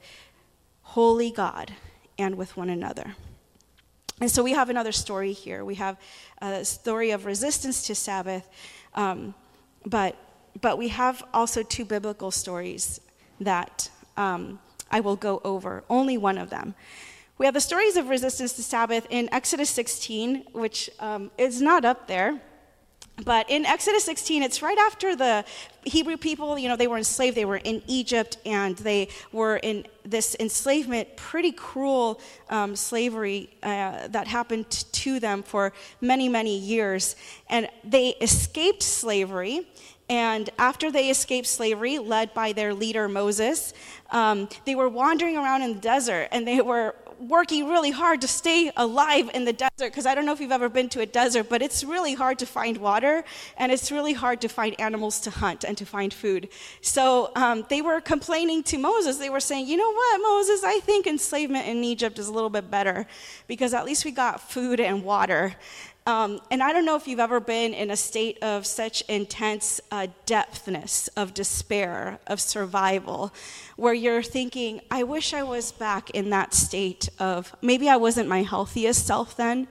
holy 0.84 1.31
God 1.31 1.74
and 2.19 2.36
with 2.36 2.55
one 2.55 2.69
another. 2.69 3.15
And 4.22 4.29
so 4.29 4.43
we 4.43 4.51
have 4.51 4.69
another 4.69 4.91
story 4.91 5.34
here. 5.34 5.65
We 5.65 5.75
have 5.75 5.98
a 6.39 6.63
story 6.63 7.10
of 7.10 7.25
resistance 7.25 7.88
to 7.88 7.96
Sabbath, 7.96 8.48
um, 8.93 9.34
but, 9.84 10.15
but 10.62 10.78
we 10.78 10.90
have 10.90 11.24
also 11.34 11.64
two 11.64 11.86
biblical 11.86 12.32
stories 12.32 13.02
that 13.40 13.90
um, 14.16 14.60
I 14.92 15.00
will 15.00 15.16
go 15.16 15.42
over, 15.44 15.84
only 15.90 16.18
one 16.18 16.38
of 16.38 16.50
them. 16.50 16.76
We 17.38 17.46
have 17.46 17.54
the 17.54 17.62
stories 17.62 17.98
of 17.98 18.10
resistance 18.10 18.54
to 18.54 18.64
Sabbath 18.64 19.06
in 19.10 19.30
Exodus 19.32 19.70
16, 19.70 20.46
which 20.54 20.90
um, 21.00 21.30
is 21.38 21.62
not 21.62 21.86
up 21.86 22.08
there. 22.08 22.42
But 23.24 23.50
in 23.50 23.66
Exodus 23.66 24.04
16, 24.04 24.44
it's 24.44 24.62
right 24.62 24.78
after 24.78 25.16
the 25.16 25.44
Hebrew 25.84 26.18
people, 26.18 26.58
you 26.58 26.70
know, 26.70 26.76
they 26.76 26.88
were 26.88 26.98
enslaved. 26.98 27.36
They 27.36 27.46
were 27.46 27.58
in 27.58 27.82
Egypt 27.88 28.38
and 28.46 28.78
they 28.78 29.10
were 29.32 29.58
in 29.58 29.88
this 30.06 30.36
enslavement, 30.40 31.16
pretty 31.18 31.52
cruel 31.52 32.22
um, 32.50 32.76
slavery 32.76 33.50
uh, 33.64 34.08
that 34.10 34.28
happened 34.28 34.70
to 34.70 35.20
them 35.20 35.42
for 35.42 35.74
many, 36.00 36.30
many 36.30 36.58
years. 36.58 37.16
And 37.50 37.68
they 37.84 38.10
escaped 38.22 38.84
slavery. 38.84 39.68
And 40.10 40.50
after 40.58 40.90
they 40.92 41.10
escaped 41.10 41.48
slavery, 41.48 42.00
led 42.00 42.34
by 42.34 42.54
their 42.54 42.74
leader 42.74 43.10
Moses, 43.10 43.74
um, 44.12 44.48
they 44.66 44.76
were 44.76 44.88
wandering 44.88 45.36
around 45.36 45.64
in 45.64 45.74
the 45.74 45.82
desert 45.82 46.30
and 46.32 46.48
they 46.48 46.62
were 46.62 46.96
working 47.20 47.68
really 47.68 47.92
hard 47.92 48.22
to 48.22 48.28
stay 48.28 48.72
alive 48.78 49.30
in 49.34 49.46
the 49.46 49.54
desert 49.54 49.92
because 49.92 50.06
I 50.06 50.14
don't 50.14 50.26
know 50.26 50.34
if 50.34 50.40
you've 50.40 50.52
ever 50.52 50.70
been 50.70 50.90
to 50.90 51.02
a 51.02 51.06
desert, 51.06 51.50
but 51.50 51.62
it's 51.62 51.84
really 51.84 52.14
hard 52.14 52.40
to 52.40 52.46
find 52.46 52.78
water 52.78 53.24
and 53.58 53.72
it's 53.72 53.92
really 53.92 54.14
hard 54.14 54.42
to 54.42 54.48
find 54.48 54.80
animals 54.80 55.20
to 55.22 55.32
hunt 55.32 55.64
and 55.64 55.78
to 55.78 55.86
find 55.86 56.14
food. 56.14 56.50
So 56.82 57.32
um, 57.36 57.66
they 57.70 57.82
were 57.82 58.02
complaining 58.02 58.64
to 58.64 58.78
Moses. 58.78 59.18
They 59.18 59.30
were 59.30 59.40
saying, 59.40 59.68
You 59.68 59.78
know 59.78 59.92
what, 59.92 60.22
Moses, 60.22 60.64
I 60.64 60.80
think 60.82 61.08
enslavement 61.08 61.68
in 61.68 61.84
Egypt 61.84 62.20
is 62.20 62.28
a 62.28 62.32
little 62.32 62.50
bit 62.50 62.70
better 62.70 63.08
because 63.48 63.74
at 63.74 63.86
least 63.86 64.06
we 64.06 64.12
got 64.12 64.40
food 64.40 64.80
and 64.80 65.04
water. 65.04 65.56
Um, 66.08 66.40
and 66.50 66.64
I 66.64 66.72
don't 66.72 66.86
know 66.86 66.96
if 66.96 67.06
you've 67.06 67.20
ever 67.20 67.42
been 67.42 67.74
in 67.74 67.92
a 67.92 67.98
state 67.98 68.42
of 68.42 68.66
such 68.66 69.02
intense 69.10 69.82
uh, 69.92 70.08
depthness 70.26 71.10
of 71.18 71.34
despair, 71.34 72.20
of 72.28 72.40
survival, 72.40 73.34
where 73.76 73.94
you're 73.94 74.24
thinking, 74.24 74.80
I 74.90 75.04
wish 75.04 75.34
I 75.34 75.44
was 75.44 75.74
back 75.74 76.10
in 76.12 76.30
that 76.30 76.54
state 76.54 77.10
of 77.20 77.54
maybe 77.62 77.90
I 77.90 77.98
wasn't 77.98 78.30
my 78.30 78.44
healthiest 78.44 79.06
self 79.06 79.36
then, 79.36 79.68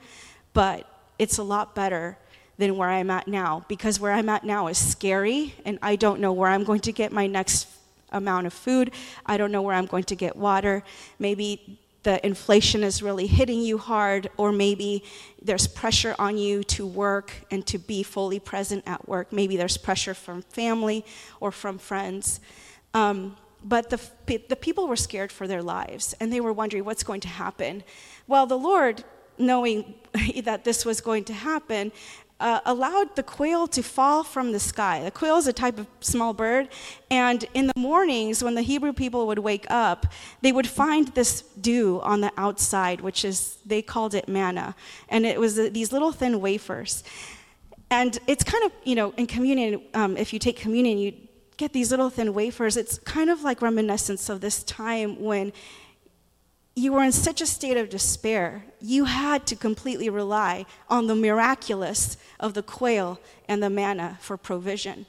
but 0.52 0.87
it's 1.19 1.38
a 1.38 1.43
lot 1.43 1.75
better 1.75 2.19
than 2.59 2.76
where 2.76 2.90
I'm 2.90 3.09
at 3.09 3.26
now 3.26 3.64
because 3.66 3.99
where 3.99 4.12
I'm 4.12 4.28
at 4.28 4.45
now 4.45 4.66
is 4.66 4.76
scary 4.76 5.55
and 5.64 5.78
I 5.81 5.97
don't 5.97 6.21
know 6.21 6.35
where 6.35 6.50
I'm 6.50 6.64
going 6.64 6.81
to 6.81 6.93
get 6.93 7.12
my 7.12 7.26
next 7.26 7.66
amount 8.12 8.47
of 8.47 8.52
food. 8.52 8.90
I 9.25 9.38
don't 9.38 9.52
know 9.52 9.62
where 9.62 9.75
I'm 9.75 9.87
going 9.87 10.05
to 10.05 10.14
get 10.14 10.37
water. 10.37 10.85
Maybe 11.19 11.81
the 12.06 12.25
inflation 12.25 12.84
is 12.84 13.02
really 13.02 13.26
hitting 13.26 13.60
you 13.62 13.78
hard, 13.78 14.30
or 14.36 14.52
maybe 14.52 15.02
there's 15.42 15.66
pressure 15.66 16.14
on 16.20 16.38
you 16.38 16.62
to 16.62 16.86
work 16.86 17.32
and 17.50 17.66
to 17.66 17.78
be 17.78 18.04
fully 18.04 18.38
present 18.38 18.84
at 18.86 19.08
work. 19.08 19.32
Maybe 19.32 19.56
there's 19.56 19.76
pressure 19.76 20.14
from 20.14 20.42
family 20.42 21.04
or 21.40 21.50
from 21.50 21.78
friends. 21.78 22.38
Um, 22.94 23.36
but 23.64 23.90
the, 23.90 24.00
the 24.48 24.54
people 24.54 24.86
were 24.86 24.94
scared 24.94 25.32
for 25.32 25.48
their 25.48 25.64
lives, 25.64 26.14
and 26.20 26.32
they 26.32 26.40
were 26.40 26.52
wondering 26.52 26.84
what's 26.84 27.02
going 27.02 27.22
to 27.22 27.28
happen. 27.28 27.82
Well, 28.28 28.46
the 28.46 28.56
Lord, 28.56 29.02
knowing 29.36 29.96
that 30.44 30.62
this 30.62 30.84
was 30.84 31.00
going 31.00 31.25
to 31.25 31.32
happen, 31.32 31.90
uh, 32.38 32.61
allowed 32.64 33.16
the 33.16 33.23
quail 33.23 33.66
to 33.69 33.83
fall 33.83 34.23
from 34.23 34.52
the 34.52 34.61
sky. 34.61 35.02
The 35.02 35.11
quail 35.11 35.37
is 35.37 35.47
a 35.47 35.52
type 35.52 35.78
of 35.78 35.87
small 36.00 36.35
bird, 36.35 36.69
and 37.11 37.45
in 37.55 37.66
the 37.66 37.73
mornings 37.76 38.43
when 38.45 38.55
the 38.55 38.62
Hebrew 38.62 38.93
people 38.93 39.26
would 39.26 39.38
wake 39.38 39.66
up, 39.71 40.07
they 40.43 40.52
would 40.52 40.66
find 40.66 41.09
this 41.09 41.43
dew 41.43 42.00
on 42.02 42.21
the 42.21 42.33
outside, 42.37 43.00
which 43.00 43.25
is, 43.25 43.59
they 43.64 43.83
called 43.83 44.14
it 44.14 44.28
manna, 44.28 44.75
and 45.09 45.25
it 45.25 45.40
was 45.40 45.59
uh, 45.59 45.71
these 45.73 45.93
little 45.93 46.12
thin 46.12 46.40
wafers. 46.40 47.02
And 47.90 48.19
it's 48.26 48.43
kind 48.43 48.64
of, 48.64 48.73
you 48.85 48.97
know, 48.97 49.14
in 49.16 49.26
communion, 49.26 49.81
um, 49.95 50.16
if 50.16 50.33
you 50.33 50.38
take 50.38 50.57
communion, 50.57 50.99
you 50.99 51.14
get 51.57 51.73
these 51.73 51.90
little 51.90 52.11
thin 52.11 52.35
wafers. 52.35 52.76
It's 52.76 52.99
kind 52.99 53.31
of 53.31 53.43
like 53.43 53.62
reminiscence 53.62 54.28
of 54.28 54.40
this 54.40 54.62
time 54.64 55.21
when 55.23 55.52
you 56.78 56.92
were 56.92 57.02
in 57.02 57.11
such 57.11 57.40
a 57.40 57.47
state 57.47 57.78
of 57.78 57.88
despair, 57.88 58.62
you 58.83 59.06
had 59.06 59.47
to 59.47 59.56
completely 59.56 60.11
rely 60.11 60.66
on 60.90 61.06
the 61.06 61.14
miraculous 61.14 62.18
of 62.38 62.52
the 62.52 62.62
quail 62.62 63.18
and 63.49 63.62
the 63.62 63.71
manna 63.71 64.18
for 64.21 64.37
provision. 64.37 65.06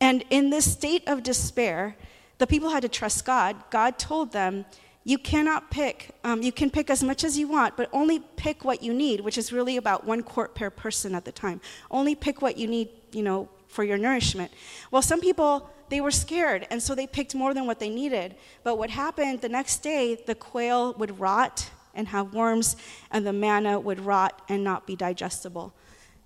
And 0.00 0.24
in 0.28 0.50
this 0.50 0.70
state 0.70 1.06
of 1.06 1.22
despair, 1.22 1.96
the 2.38 2.48
people 2.48 2.70
had 2.70 2.82
to 2.82 2.88
trust 2.88 3.24
God. 3.24 3.56
God 3.70 3.96
told 3.96 4.32
them, 4.32 4.64
You 5.04 5.18
cannot 5.18 5.70
pick, 5.70 6.16
um, 6.24 6.42
you 6.42 6.50
can 6.50 6.68
pick 6.68 6.90
as 6.90 7.04
much 7.04 7.22
as 7.22 7.38
you 7.38 7.46
want, 7.46 7.76
but 7.76 7.88
only 7.92 8.18
pick 8.34 8.64
what 8.64 8.82
you 8.82 8.92
need, 8.92 9.20
which 9.20 9.38
is 9.38 9.52
really 9.52 9.76
about 9.76 10.04
one 10.04 10.24
quart 10.24 10.56
per 10.56 10.68
person 10.68 11.14
at 11.14 11.24
the 11.24 11.32
time. 11.32 11.60
Only 11.92 12.16
pick 12.16 12.42
what 12.42 12.58
you 12.58 12.66
need, 12.66 12.88
you 13.12 13.22
know, 13.22 13.48
for 13.68 13.84
your 13.84 13.98
nourishment. 13.98 14.50
Well, 14.90 15.02
some 15.02 15.20
people 15.20 15.70
they 15.90 16.00
were 16.00 16.10
scared, 16.10 16.66
and 16.70 16.82
so 16.82 16.94
they 16.94 17.06
picked 17.06 17.34
more 17.34 17.54
than 17.54 17.66
what 17.66 17.78
they 17.78 17.88
needed. 17.88 18.34
But 18.62 18.78
what 18.78 18.90
happened 18.90 19.40
the 19.40 19.48
next 19.48 19.78
day, 19.78 20.14
the 20.26 20.34
quail 20.34 20.94
would 20.94 21.18
rot 21.18 21.70
and 21.94 22.08
have 22.08 22.34
worms, 22.34 22.76
and 23.10 23.26
the 23.26 23.32
manna 23.32 23.80
would 23.80 24.00
rot 24.00 24.42
and 24.48 24.62
not 24.62 24.86
be 24.86 24.96
digestible. 24.96 25.74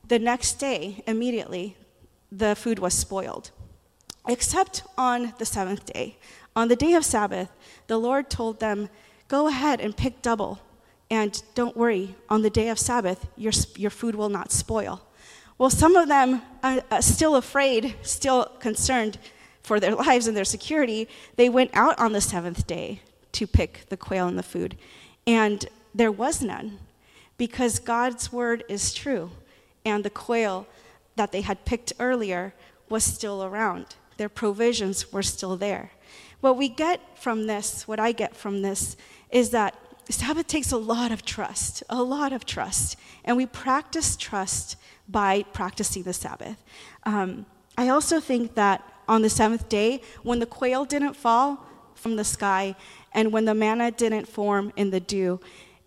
The 0.08 0.18
next 0.18 0.54
day, 0.54 1.02
immediately, 1.06 1.76
the 2.30 2.56
food 2.56 2.78
was 2.78 2.94
spoiled. 2.94 3.50
Except 4.28 4.82
on 4.96 5.34
the 5.38 5.46
seventh 5.46 5.86
day. 5.86 6.18
On 6.54 6.68
the 6.68 6.76
day 6.76 6.94
of 6.94 7.04
Sabbath, 7.04 7.50
the 7.86 7.98
Lord 7.98 8.30
told 8.30 8.60
them, 8.60 8.88
Go 9.28 9.48
ahead 9.48 9.80
and 9.80 9.96
pick 9.96 10.20
double, 10.20 10.60
and 11.10 11.42
don't 11.54 11.76
worry, 11.76 12.14
on 12.28 12.42
the 12.42 12.50
day 12.50 12.68
of 12.68 12.78
Sabbath, 12.78 13.26
your, 13.36 13.52
your 13.76 13.90
food 13.90 14.14
will 14.14 14.28
not 14.28 14.52
spoil. 14.52 15.00
Well, 15.56 15.70
some 15.70 15.96
of 15.96 16.08
them, 16.08 16.42
uh, 16.62 16.80
uh, 16.90 17.00
still 17.00 17.36
afraid, 17.36 17.94
still 18.02 18.46
concerned, 18.60 19.18
for 19.62 19.80
their 19.80 19.94
lives 20.06 20.26
and 20.26 20.36
their 20.36 20.44
security, 20.44 21.08
they 21.36 21.48
went 21.48 21.70
out 21.74 21.98
on 21.98 22.12
the 22.12 22.20
seventh 22.20 22.66
day 22.66 23.00
to 23.32 23.46
pick 23.46 23.86
the 23.88 23.96
quail 23.96 24.28
and 24.28 24.38
the 24.38 24.42
food. 24.42 24.76
And 25.26 25.66
there 25.94 26.12
was 26.12 26.42
none 26.42 26.78
because 27.38 27.78
God's 27.78 28.32
word 28.32 28.64
is 28.68 28.94
true. 28.94 29.30
And 29.84 30.04
the 30.04 30.10
quail 30.10 30.66
that 31.16 31.32
they 31.32 31.40
had 31.40 31.64
picked 31.64 31.92
earlier 31.98 32.54
was 32.88 33.04
still 33.04 33.42
around, 33.42 33.96
their 34.18 34.28
provisions 34.28 35.12
were 35.12 35.22
still 35.22 35.56
there. 35.56 35.90
What 36.40 36.56
we 36.56 36.68
get 36.68 37.00
from 37.18 37.46
this, 37.46 37.86
what 37.88 37.98
I 38.00 38.12
get 38.12 38.36
from 38.36 38.62
this, 38.62 38.96
is 39.30 39.50
that 39.50 39.74
Sabbath 40.10 40.46
takes 40.46 40.72
a 40.72 40.76
lot 40.76 41.12
of 41.12 41.24
trust, 41.24 41.82
a 41.88 42.02
lot 42.02 42.32
of 42.32 42.44
trust. 42.44 42.96
And 43.24 43.36
we 43.36 43.46
practice 43.46 44.16
trust 44.16 44.76
by 45.08 45.44
practicing 45.52 46.02
the 46.02 46.12
Sabbath. 46.12 46.62
Um, 47.04 47.46
I 47.78 47.88
also 47.88 48.20
think 48.20 48.54
that 48.54 48.82
on 49.12 49.20
the 49.20 49.28
seventh 49.28 49.68
day, 49.68 50.00
when 50.22 50.38
the 50.38 50.46
quail 50.46 50.86
didn't 50.86 51.12
fall 51.12 51.66
from 51.94 52.16
the 52.16 52.24
sky 52.24 52.74
and 53.12 53.30
when 53.30 53.44
the 53.44 53.52
manna 53.54 53.90
didn't 53.90 54.26
form 54.26 54.72
in 54.74 54.88
the 54.88 55.00
dew, 55.00 55.38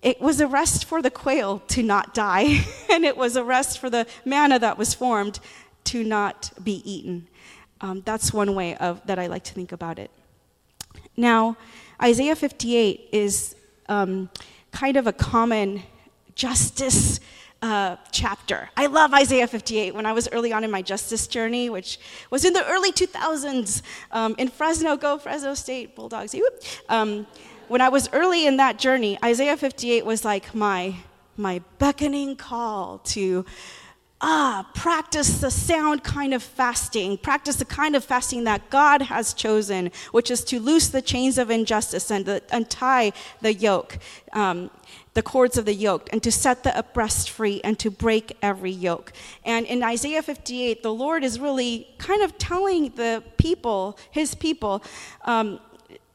it 0.03 0.21
was 0.21 0.39
a 0.39 0.45
rest 0.45 0.85
for 0.85 1.01
the 1.01 1.09
quail 1.09 1.57
to 1.69 1.81
not 1.81 2.13
die, 2.13 2.63
and 2.91 3.03
it 3.03 3.17
was 3.17 3.35
a 3.35 3.43
rest 3.43 3.79
for 3.79 3.89
the 3.89 4.05
manna 4.25 4.59
that 4.59 4.77
was 4.77 4.93
formed 4.93 5.39
to 5.85 6.03
not 6.03 6.51
be 6.63 6.83
eaten. 6.89 7.27
Um, 7.81 8.03
that's 8.05 8.31
one 8.31 8.53
way 8.53 8.75
of, 8.75 9.03
that 9.07 9.17
I 9.17 9.25
like 9.25 9.43
to 9.45 9.53
think 9.53 9.71
about 9.71 9.97
it. 9.97 10.11
Now, 11.17 11.57
Isaiah 11.99 12.35
58 12.35 13.09
is 13.11 13.55
um, 13.89 14.29
kind 14.71 14.97
of 14.97 15.07
a 15.07 15.13
common 15.13 15.81
justice 16.35 17.19
uh, 17.61 17.95
chapter. 18.11 18.69
I 18.77 18.87
love 18.87 19.13
Isaiah 19.13 19.47
58. 19.47 19.95
When 19.95 20.05
I 20.05 20.13
was 20.13 20.27
early 20.31 20.53
on 20.53 20.63
in 20.63 20.71
my 20.71 20.81
justice 20.81 21.27
journey, 21.27 21.69
which 21.69 21.99
was 22.29 22.45
in 22.45 22.53
the 22.53 22.65
early 22.65 22.91
2000s 22.91 23.81
um, 24.11 24.35
in 24.37 24.49
Fresno, 24.49 24.97
go 24.97 25.17
Fresno 25.17 25.53
State 25.53 25.95
Bulldogs. 25.95 26.35
Um, 26.89 27.27
when 27.67 27.81
I 27.81 27.89
was 27.89 28.09
early 28.13 28.45
in 28.45 28.57
that 28.57 28.77
journey, 28.77 29.17
Isaiah 29.23 29.57
58 29.57 30.05
was 30.05 30.23
like 30.23 30.53
my, 30.53 30.95
my 31.37 31.61
beckoning 31.79 32.35
call 32.35 32.99
to 33.05 33.45
ah, 34.21 34.69
practice 34.73 35.39
the 35.39 35.51
sound 35.51 36.03
kind 36.03 36.33
of 36.33 36.41
fasting, 36.41 37.17
practice 37.17 37.57
the 37.57 37.65
kind 37.65 37.95
of 37.95 38.03
fasting 38.03 38.43
that 38.45 38.69
God 38.69 39.03
has 39.03 39.33
chosen, 39.33 39.91
which 40.11 40.31
is 40.31 40.43
to 40.45 40.59
loose 40.59 40.87
the 40.89 41.01
chains 41.01 41.37
of 41.37 41.49
injustice 41.49 42.11
and 42.11 42.25
to 42.25 42.41
untie 42.51 43.13
the 43.41 43.53
yoke, 43.53 43.99
um, 44.33 44.69
the 45.15 45.23
cords 45.23 45.57
of 45.57 45.65
the 45.65 45.73
yoke, 45.73 46.09
and 46.11 46.21
to 46.21 46.31
set 46.31 46.63
the 46.63 46.77
oppressed 46.77 47.29
free 47.29 47.61
and 47.63 47.79
to 47.79 47.89
break 47.89 48.37
every 48.41 48.71
yoke. 48.71 49.13
And 49.43 49.65
in 49.65 49.81
Isaiah 49.81 50.21
58, 50.21 50.83
the 50.83 50.93
Lord 50.93 51.23
is 51.23 51.39
really 51.39 51.87
kind 51.97 52.21
of 52.21 52.37
telling 52.37 52.89
the 52.95 53.23
people, 53.37 53.97
his 54.11 54.35
people, 54.35 54.83
um, 55.23 55.59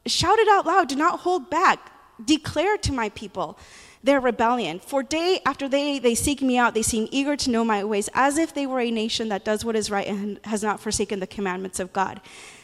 shout 0.05 0.37
it 0.37 0.47
out 0.47 0.67
loud, 0.67 0.87
do 0.87 0.95
not 0.95 1.21
hold 1.21 1.49
back, 1.49 1.91
declare 2.23 2.77
to 2.77 2.93
my 2.93 3.09
people 3.09 3.57
their 4.03 4.19
rebellion. 4.19 4.79
For 4.79 5.01
day 5.01 5.41
after 5.45 5.67
day 5.67 5.97
they 5.97 6.15
seek 6.15 6.41
me 6.43 6.57
out, 6.57 6.75
they 6.75 6.81
seem 6.83 7.07
eager 7.11 7.35
to 7.35 7.49
know 7.49 7.63
my 7.63 7.83
ways, 7.83 8.07
as 8.13 8.37
if 8.37 8.53
they 8.53 8.67
were 8.67 8.79
a 8.79 8.91
nation 8.91 9.29
that 9.29 9.43
does 9.43 9.65
what 9.65 9.75
is 9.75 9.89
right 9.89 10.07
and 10.07 10.39
has 10.43 10.61
not 10.61 10.79
forsaken 10.79 11.19
the 11.19 11.27
commandments 11.27 11.79
of 11.79 11.91
God. 11.91 12.21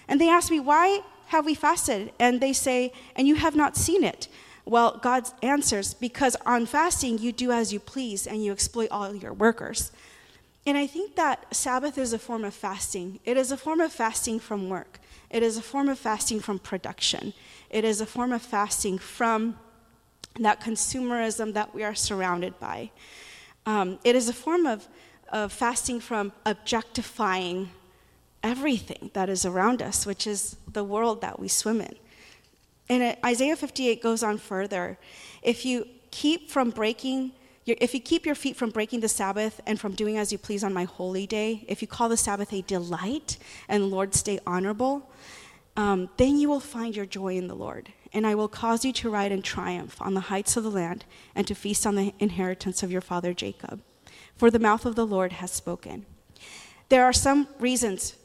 And 0.08 0.22
they 0.22 0.30
ask 0.30 0.52
me, 0.52 0.60
Why 0.60 1.02
have 1.28 1.46
we 1.46 1.56
fasted? 1.56 2.12
And 2.20 2.42
they 2.42 2.54
say, 2.54 2.94
And 3.16 3.28
you 3.28 3.36
have 3.36 3.56
not 3.56 3.76
seen 3.76 4.04
it. 4.04 4.28
Well, 4.68 5.00
God 5.02 5.24
answers, 5.42 5.94
Because 5.94 6.36
on 6.46 6.66
fasting 6.66 7.20
you 7.20 7.32
do 7.32 7.52
as 7.54 7.72
you 7.72 7.80
please 7.80 8.28
and 8.28 8.44
you 8.44 8.52
exploit 8.52 8.90
all 8.92 9.16
your 9.16 9.32
workers. 9.32 9.92
And 10.66 10.78
I 10.78 10.86
think 10.86 11.16
that 11.16 11.56
Sabbath 11.56 11.98
is 11.98 12.12
a 12.12 12.20
form 12.20 12.44
of 12.44 12.54
fasting. 12.54 13.22
It 13.24 13.38
is 13.38 13.54
a 13.54 13.58
form 13.58 13.80
of 13.80 13.94
fasting 13.94 14.40
from 14.40 14.68
work. 14.68 15.00
It 15.30 15.42
is 15.42 15.56
a 15.58 15.62
form 15.62 15.88
of 15.88 15.98
fasting 15.98 16.42
from 16.42 16.60
production. 16.60 17.34
It 17.70 17.86
is 17.86 18.02
a 18.02 18.06
form 18.06 18.34
of 18.34 18.42
fasting 18.42 18.98
from 18.98 19.58
that 20.38 20.60
consumerism 20.60 21.54
that 21.54 21.74
we 21.74 21.84
are 21.84 21.96
surrounded 21.96 22.60
by. 22.60 22.92
Um, 23.66 24.00
it 24.04 24.18
is 24.18 24.28
a 24.28 24.34
form 24.34 24.66
of, 24.66 24.86
of 25.30 25.54
fasting 25.54 26.02
from 26.02 26.34
objectifying 26.46 27.70
everything 28.44 29.12
that 29.14 29.30
is 29.30 29.46
around 29.46 29.82
us, 29.82 30.06
which 30.06 30.28
is 30.28 30.58
the 30.72 30.84
world 30.84 31.22
that 31.22 31.40
we 31.40 31.48
swim 31.48 31.80
in. 31.80 31.96
And 32.90 33.18
Isaiah 33.26 33.56
58 33.56 34.02
goes 34.02 34.24
on 34.24 34.38
further. 34.38 34.98
If 35.42 35.66
you 35.66 35.88
keep 36.12 36.50
from 36.50 36.70
breaking, 36.70 37.34
your, 37.66 37.78
if 37.82 37.94
you 37.94 38.00
keep 38.00 38.26
your 38.26 38.36
feet 38.36 38.56
from 38.56 38.70
breaking 38.70 39.02
the 39.02 39.10
Sabbath 39.10 39.60
and 39.66 39.80
from 39.80 39.94
doing 39.94 40.18
as 40.18 40.32
you 40.32 40.38
please 40.38 40.64
on 40.64 40.74
my 40.74 40.86
holy 40.86 41.28
day, 41.28 41.66
if 41.68 41.82
you 41.82 41.88
call 41.88 42.10
the 42.10 42.18
Sabbath 42.18 42.54
a 42.54 42.62
delight 42.62 43.38
and 43.68 43.90
Lord's 43.92 44.22
day 44.22 44.40
honorable, 44.48 45.12
um, 45.76 46.10
then 46.18 46.38
you 46.38 46.50
will 46.50 46.60
find 46.60 46.96
your 46.96 47.06
joy 47.06 47.36
in 47.36 47.48
the 47.48 47.56
Lord 47.56 47.92
and 48.14 48.26
I 48.26 48.36
will 48.36 48.48
cause 48.48 48.86
you 48.86 48.94
to 48.94 49.10
ride 49.10 49.32
in 49.32 49.42
triumph 49.42 50.02
on 50.02 50.14
the 50.14 50.22
heights 50.22 50.58
of 50.58 50.64
the 50.64 50.72
land 50.72 51.06
and 51.36 51.46
to 51.48 51.56
feast 51.56 51.86
on 51.86 51.96
the 51.96 52.14
inheritance 52.20 52.84
of 52.84 52.92
your 52.92 53.02
father 53.02 53.34
Jacob. 53.34 53.82
For 54.36 54.52
the 54.52 54.60
mouth 54.60 54.86
of 54.86 54.96
the 54.96 55.06
Lord 55.06 55.34
has 55.34 55.52
spoken. 55.52 56.06
There 56.90 57.04
are 57.04 57.14
some 57.14 57.48
reasons 57.60 58.16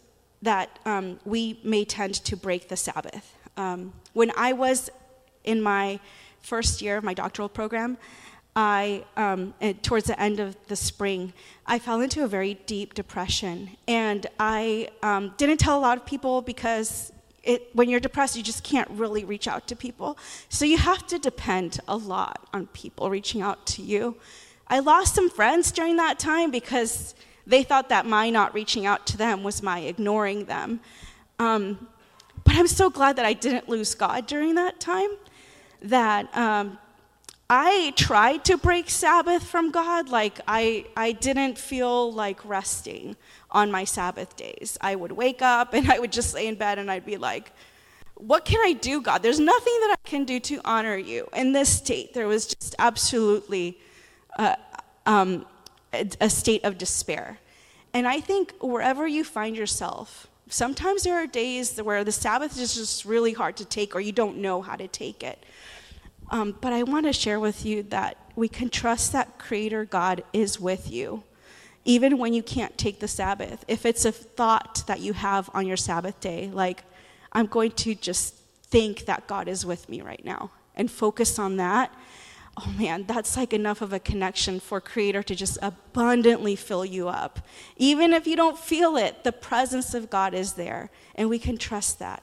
that 0.40 0.78
um, 0.85 1.19
we 1.25 1.61
may 1.64 1.85
tend 1.85 2.14
to 2.14 2.37
break 2.37 2.69
the 2.69 2.76
Sabbath. 2.76 3.37
Um, 3.57 3.93
when 4.13 4.33
I 4.37 4.53
was 4.53 4.91
in 5.45 5.61
my 5.63 6.01
first 6.41 6.83
year 6.83 6.97
of 6.97 7.05
my 7.05 7.15
doctoral 7.15 7.49
program, 7.49 7.99
I, 8.55 9.05
um, 9.17 9.55
towards 9.83 10.07
the 10.07 10.21
end 10.21 10.39
of 10.39 10.57
the 10.67 10.77
spring, 10.77 11.33
I 11.67 11.79
fell 11.79 12.01
into 12.01 12.23
a 12.23 12.29
very 12.29 12.55
deep 12.67 12.95
depression. 12.95 13.71
And 13.89 14.27
I 14.39 14.89
um, 15.03 15.35
didn't 15.39 15.59
tell 15.59 15.79
a 15.79 15.81
lot 15.81 15.97
of 15.97 16.05
people 16.05 16.43
because 16.43 17.13
it, 17.43 17.71
when 17.73 17.89
you're 17.89 18.01
depressed, 18.01 18.37
you 18.37 18.43
just 18.43 18.63
can't 18.63 18.89
really 18.91 19.25
reach 19.25 19.49
out 19.49 19.67
to 19.69 19.77
people. 19.77 20.19
So 20.49 20.65
you 20.65 20.77
have 20.77 21.07
to 21.09 21.19
depend 21.19 21.81
a 21.89 21.97
lot 21.97 22.47
on 22.53 22.67
people 22.69 23.09
reaching 23.09 23.41
out 23.41 23.65
to 23.69 23.83
you. 23.83 24.17
I 24.69 24.81
lost 24.81 25.15
some 25.15 25.31
friends 25.31 25.73
during 25.73 25.97
that 25.97 26.19
time 26.19 26.51
because 26.51 27.15
they 27.47 27.63
thought 27.63 27.89
that 27.89 28.07
my 28.07 28.31
not 28.31 28.55
reaching 28.55 28.87
out 28.87 29.07
to 29.09 29.17
them 29.17 29.43
was 29.43 29.63
my 29.63 29.81
ignoring 29.81 30.45
them. 30.45 30.81
Um, 31.39 31.89
but 32.44 32.55
I'm 32.55 32.66
so 32.66 32.90
glad 32.90 33.16
that 33.16 33.24
I 33.24 33.33
didn't 33.33 33.68
lose 33.68 33.94
God 33.94 34.26
during 34.26 34.55
that 34.57 34.81
time. 34.81 35.11
That 35.83 36.35
um, 36.37 36.78
I 37.48 37.92
tried 37.96 38.44
to 38.46 38.57
break 38.57 38.88
Sabbath 38.88 39.42
from 39.44 39.70
God. 39.70 40.09
Like, 40.09 40.40
I, 40.48 40.87
I 40.96 41.12
didn't 41.12 41.59
feel 41.59 42.12
like 42.12 42.44
resting 42.44 43.16
on 43.50 43.70
my 43.70 43.85
Sabbath 43.85 44.37
days. 44.37 44.78
I 44.81 44.94
would 44.94 45.12
wake 45.12 45.42
up 45.42 45.74
and 45.74 45.90
I 45.90 45.98
would 45.98 46.12
just 46.12 46.35
lay 46.35 46.46
in 46.46 46.55
bed 46.55 46.78
and 46.78 46.90
I'd 46.90 47.05
be 47.05 47.18
like, 47.18 47.52
What 48.14 48.44
can 48.44 48.61
I 48.64 48.72
do, 48.72 49.02
God? 49.02 49.22
There's 49.22 49.40
nothing 49.40 49.78
that 49.81 49.98
I 49.98 50.09
can 50.09 50.24
do 50.24 50.40
to 50.40 50.61
honor 50.64 50.96
you. 50.96 51.28
In 51.35 51.52
this 51.52 51.68
state, 51.68 52.14
there 52.14 52.26
was 52.26 52.46
just 52.46 52.74
absolutely 52.78 53.78
uh, 54.38 54.57
um, 55.05 55.44
a, 55.92 56.09
a 56.20 56.31
state 56.31 56.64
of 56.64 56.78
despair. 56.78 57.38
And 57.92 58.09
I 58.09 58.20
think 58.20 58.55
wherever 58.62 59.07
you 59.07 59.24
find 59.24 59.57
yourself, 59.57 60.26
sometimes 60.53 61.05
there 61.05 61.15
are 61.15 61.27
days 61.27 61.81
where 61.81 62.05
the 62.05 62.12
Sabbath 62.12 62.59
is 62.59 62.75
just 62.75 63.05
really 63.05 63.33
hard 63.33 63.57
to 63.57 63.65
take 63.65 63.97
or 63.97 64.01
you 64.01 64.12
don't 64.12 64.37
know 64.37 64.61
how 64.61 64.77
to 64.77 64.87
take 64.87 65.23
it. 65.23 65.43
Um, 66.31 66.57
but 66.61 66.73
I 66.73 66.83
want 66.83 67.07
to 67.07 67.12
share 67.12 67.41
with 67.41 67.65
you 67.65 67.83
that 67.85 68.17
we 68.37 68.49
can 68.49 68.69
trust 68.69 69.12
that 69.12 69.38
Creator 69.38 69.87
God 69.87 70.23
is 70.33 70.61
with 70.61 70.91
you, 70.91 71.23
even 71.85 72.19
when 72.19 72.33
you 72.33 72.43
can't 72.43 72.77
take 72.77 73.01
the 73.01 73.09
Sabbath. 73.09 73.65
If 73.67 73.85
it's 73.87 74.05
a 74.05 74.12
thought 74.12 74.85
that 74.87 75.01
you 75.01 75.15
have 75.15 75.51
on 75.55 75.67
your 75.67 75.77
Sabbath 75.77 76.21
day, 76.21 76.51
like, 76.53 76.85
I'm 77.33 77.47
going 77.47 77.73
to 77.73 77.95
just 77.95 78.35
think 78.35 79.07
that 79.07 79.27
God 79.27 79.49
is 79.49 79.67
with 79.67 79.88
me 79.88 80.01
right 80.01 80.25
now 80.25 80.51
and 80.75 80.91
focus 80.91 81.38
on 81.38 81.57
that. 81.57 81.95
Oh 82.57 82.71
man, 82.79 83.05
that's 83.07 83.37
like 83.37 83.55
enough 83.55 83.81
of 83.81 83.93
a 83.93 83.99
connection 83.99 84.61
for 84.61 84.81
Creator 84.81 85.23
to 85.25 85.35
just 85.35 85.59
abundantly 85.62 86.55
fill 86.55 86.85
you 86.85 87.09
up. 87.09 87.41
Even 87.77 88.12
if 88.12 88.27
you 88.27 88.37
don't 88.37 88.59
feel 88.59 88.97
it, 88.97 89.25
the 89.25 89.33
presence 89.33 89.95
of 89.95 90.11
God 90.11 90.35
is 90.35 90.53
there, 90.53 90.91
and 91.15 91.31
we 91.31 91.38
can 91.38 91.57
trust 91.57 91.99
that. 91.99 92.23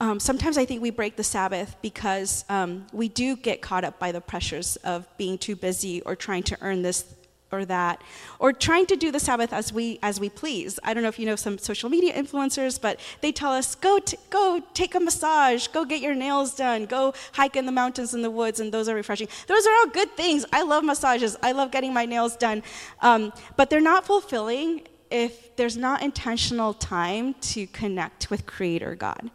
Um, 0.00 0.20
sometimes 0.20 0.58
I 0.58 0.66
think 0.66 0.82
we 0.82 0.90
break 0.90 1.16
the 1.16 1.24
Sabbath 1.24 1.76
because 1.80 2.44
um, 2.50 2.86
we 2.92 3.08
do 3.08 3.36
get 3.36 3.62
caught 3.62 3.84
up 3.84 3.98
by 3.98 4.12
the 4.12 4.20
pressures 4.20 4.76
of 4.76 5.08
being 5.16 5.38
too 5.38 5.56
busy 5.56 6.02
or 6.02 6.14
trying 6.14 6.42
to 6.44 6.58
earn 6.60 6.82
this 6.82 7.14
or 7.54 7.64
that, 7.66 8.02
or 8.38 8.52
trying 8.52 8.86
to 8.86 8.96
do 8.96 9.10
the 9.10 9.20
Sabbath 9.20 9.52
as 9.52 9.72
we 9.72 9.98
as 10.02 10.20
we 10.20 10.28
please. 10.28 10.78
I 10.84 10.92
don't 10.92 11.02
know 11.02 11.08
if 11.08 11.18
you 11.18 11.26
know 11.26 11.36
some 11.36 11.58
social 11.58 11.88
media 11.88 12.12
influencers, 12.12 12.80
but 12.80 13.00
they 13.20 13.32
tell 13.32 13.52
us 13.52 13.74
go 13.74 13.98
t- 13.98 14.18
go 14.30 14.62
take 14.74 14.94
a 14.94 15.00
massage, 15.00 15.68
go 15.68 15.84
get 15.84 16.00
your 16.00 16.14
nails 16.14 16.54
done, 16.54 16.86
go 16.86 17.14
hike 17.32 17.56
in 17.56 17.66
the 17.66 17.72
mountains 17.72 18.14
and 18.14 18.24
the 18.24 18.30
woods, 18.30 18.60
and 18.60 18.72
those 18.72 18.88
are 18.88 18.94
refreshing. 18.94 19.28
Those 19.46 19.66
are 19.66 19.74
all 19.76 19.86
good 19.86 20.16
things. 20.16 20.44
I 20.52 20.62
love 20.62 20.84
massages. 20.84 21.36
I 21.42 21.52
love 21.52 21.70
getting 21.70 21.94
my 21.94 22.04
nails 22.04 22.36
done, 22.36 22.62
um, 23.00 23.32
but 23.56 23.70
they're 23.70 23.80
not 23.80 24.04
fulfilling 24.06 24.82
if 25.10 25.54
there's 25.56 25.76
not 25.76 26.02
intentional 26.02 26.74
time 26.74 27.34
to 27.34 27.66
connect 27.68 28.30
with 28.30 28.46
Creator 28.46 28.96
God. 28.96 29.30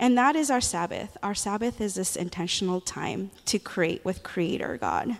And 0.00 0.16
that 0.16 0.34
is 0.34 0.50
our 0.50 0.62
Sabbath. 0.62 1.16
Our 1.22 1.34
Sabbath 1.34 1.80
is 1.80 1.94
this 1.94 2.16
intentional 2.16 2.80
time 2.80 3.30
to 3.44 3.58
create 3.58 4.02
with 4.04 4.22
Creator 4.22 4.78
God. 4.78 5.18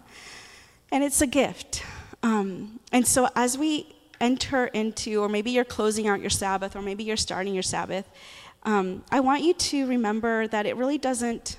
And 0.90 1.04
it's 1.04 1.20
a 1.20 1.26
gift. 1.26 1.84
Um, 2.22 2.80
and 2.92 3.06
so 3.06 3.28
as 3.34 3.56
we 3.56 3.94
enter 4.20 4.66
into, 4.66 5.22
or 5.22 5.28
maybe 5.28 5.50
you're 5.50 5.64
closing 5.64 6.06
out 6.06 6.20
your 6.20 6.30
Sabbath, 6.30 6.76
or 6.76 6.82
maybe 6.82 7.04
you're 7.04 7.16
starting 7.16 7.54
your 7.54 7.62
Sabbath, 7.62 8.08
um, 8.64 9.02
I 9.10 9.20
want 9.20 9.42
you 9.42 9.54
to 9.54 9.86
remember 9.86 10.46
that 10.48 10.66
it 10.66 10.76
really 10.76 10.98
doesn't. 10.98 11.58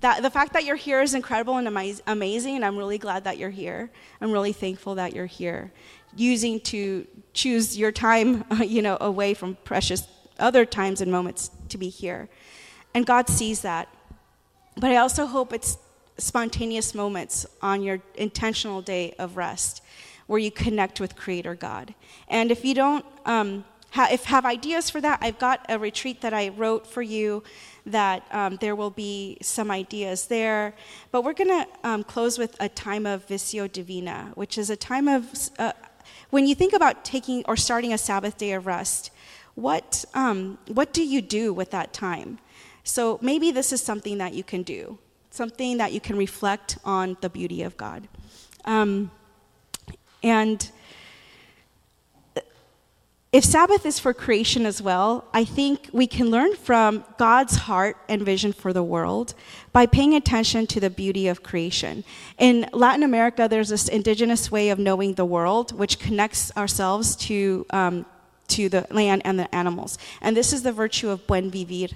That 0.00 0.22
the 0.22 0.30
fact 0.30 0.52
that 0.52 0.64
you're 0.64 0.76
here 0.76 1.00
is 1.00 1.14
incredible 1.14 1.56
and 1.56 1.68
amazing, 2.06 2.56
and 2.56 2.64
I'm 2.64 2.76
really 2.76 2.98
glad 2.98 3.24
that 3.24 3.38
you're 3.38 3.50
here. 3.50 3.90
I'm 4.20 4.32
really 4.32 4.52
thankful 4.52 4.96
that 4.96 5.14
you're 5.14 5.26
here, 5.26 5.72
using 6.16 6.60
to 6.60 7.06
choose 7.32 7.76
your 7.78 7.92
time, 7.92 8.44
you 8.64 8.82
know, 8.82 8.98
away 9.00 9.34
from 9.34 9.56
precious 9.64 10.06
other 10.38 10.64
times 10.64 11.00
and 11.00 11.10
moments 11.10 11.50
to 11.68 11.78
be 11.78 11.88
here. 11.88 12.28
And 12.94 13.06
God 13.06 13.28
sees 13.28 13.62
that. 13.62 13.88
But 14.76 14.90
I 14.90 14.96
also 14.96 15.26
hope 15.26 15.52
it's 15.52 15.76
spontaneous 16.18 16.94
moments 16.94 17.46
on 17.60 17.82
your 17.82 18.00
intentional 18.14 18.82
day 18.82 19.14
of 19.18 19.36
rest 19.36 19.82
where 20.26 20.38
you 20.38 20.50
connect 20.50 21.00
with 21.00 21.16
Creator 21.16 21.54
God. 21.56 21.94
And 22.28 22.50
if 22.50 22.64
you 22.64 22.74
don't, 22.74 23.04
um, 23.26 23.64
ha- 23.90 24.08
if 24.10 24.24
have 24.24 24.44
ideas 24.44 24.90
for 24.90 25.00
that, 25.00 25.18
I've 25.20 25.38
got 25.38 25.66
a 25.68 25.78
retreat 25.78 26.20
that 26.22 26.32
I 26.32 26.48
wrote 26.48 26.86
for 26.86 27.02
you 27.02 27.42
that 27.86 28.24
um, 28.30 28.56
there 28.60 28.76
will 28.76 28.90
be 28.90 29.38
some 29.42 29.70
ideas 29.70 30.26
there. 30.26 30.74
But 31.10 31.22
we're 31.24 31.32
going 31.32 31.48
to 31.48 31.66
um, 31.84 32.04
close 32.04 32.38
with 32.38 32.56
a 32.60 32.68
time 32.68 33.06
of 33.06 33.24
Visio 33.26 33.66
Divina, 33.66 34.32
which 34.34 34.56
is 34.56 34.70
a 34.70 34.76
time 34.76 35.08
of, 35.08 35.28
uh, 35.58 35.72
when 36.30 36.46
you 36.46 36.54
think 36.54 36.72
about 36.72 37.04
taking 37.04 37.44
or 37.46 37.56
starting 37.56 37.92
a 37.92 37.98
Sabbath 37.98 38.38
day 38.38 38.52
of 38.52 38.66
rest, 38.66 39.10
what, 39.54 40.04
um, 40.14 40.58
what 40.68 40.92
do 40.92 41.04
you 41.04 41.20
do 41.20 41.52
with 41.52 41.70
that 41.72 41.92
time? 41.92 42.38
So 42.84 43.18
maybe 43.20 43.50
this 43.50 43.72
is 43.72 43.82
something 43.82 44.18
that 44.18 44.32
you 44.32 44.42
can 44.42 44.62
do, 44.62 44.98
something 45.32 45.78
that 45.78 45.92
you 45.92 46.00
can 46.00 46.16
reflect 46.16 46.78
on 46.84 47.16
the 47.20 47.30
beauty 47.30 47.62
of 47.62 47.76
God. 47.76 48.06
Um, 48.64 49.10
and 50.22 50.70
if 53.32 53.44
Sabbath 53.44 53.86
is 53.86 53.98
for 53.98 54.12
creation 54.12 54.66
as 54.66 54.82
well, 54.82 55.24
I 55.32 55.44
think 55.44 55.88
we 55.90 56.06
can 56.06 56.28
learn 56.28 56.54
from 56.54 57.02
God's 57.16 57.56
heart 57.56 57.96
and 58.06 58.20
vision 58.20 58.52
for 58.52 58.74
the 58.74 58.82
world 58.82 59.32
by 59.72 59.86
paying 59.86 60.14
attention 60.14 60.66
to 60.66 60.80
the 60.80 60.90
beauty 60.90 61.28
of 61.28 61.42
creation. 61.42 62.04
In 62.36 62.68
Latin 62.74 63.02
America, 63.02 63.48
there's 63.48 63.70
this 63.70 63.88
indigenous 63.88 64.50
way 64.50 64.68
of 64.68 64.78
knowing 64.78 65.14
the 65.14 65.24
world, 65.24 65.72
which 65.72 65.98
connects 65.98 66.54
ourselves 66.58 67.16
to, 67.16 67.64
um, 67.70 68.04
to 68.48 68.68
the 68.68 68.86
land 68.90 69.22
and 69.24 69.38
the 69.38 69.52
animals. 69.54 69.98
And 70.20 70.36
this 70.36 70.52
is 70.52 70.62
the 70.62 70.72
virtue 70.72 71.10
of 71.10 71.26
buen 71.26 71.50
vivir. 71.50 71.88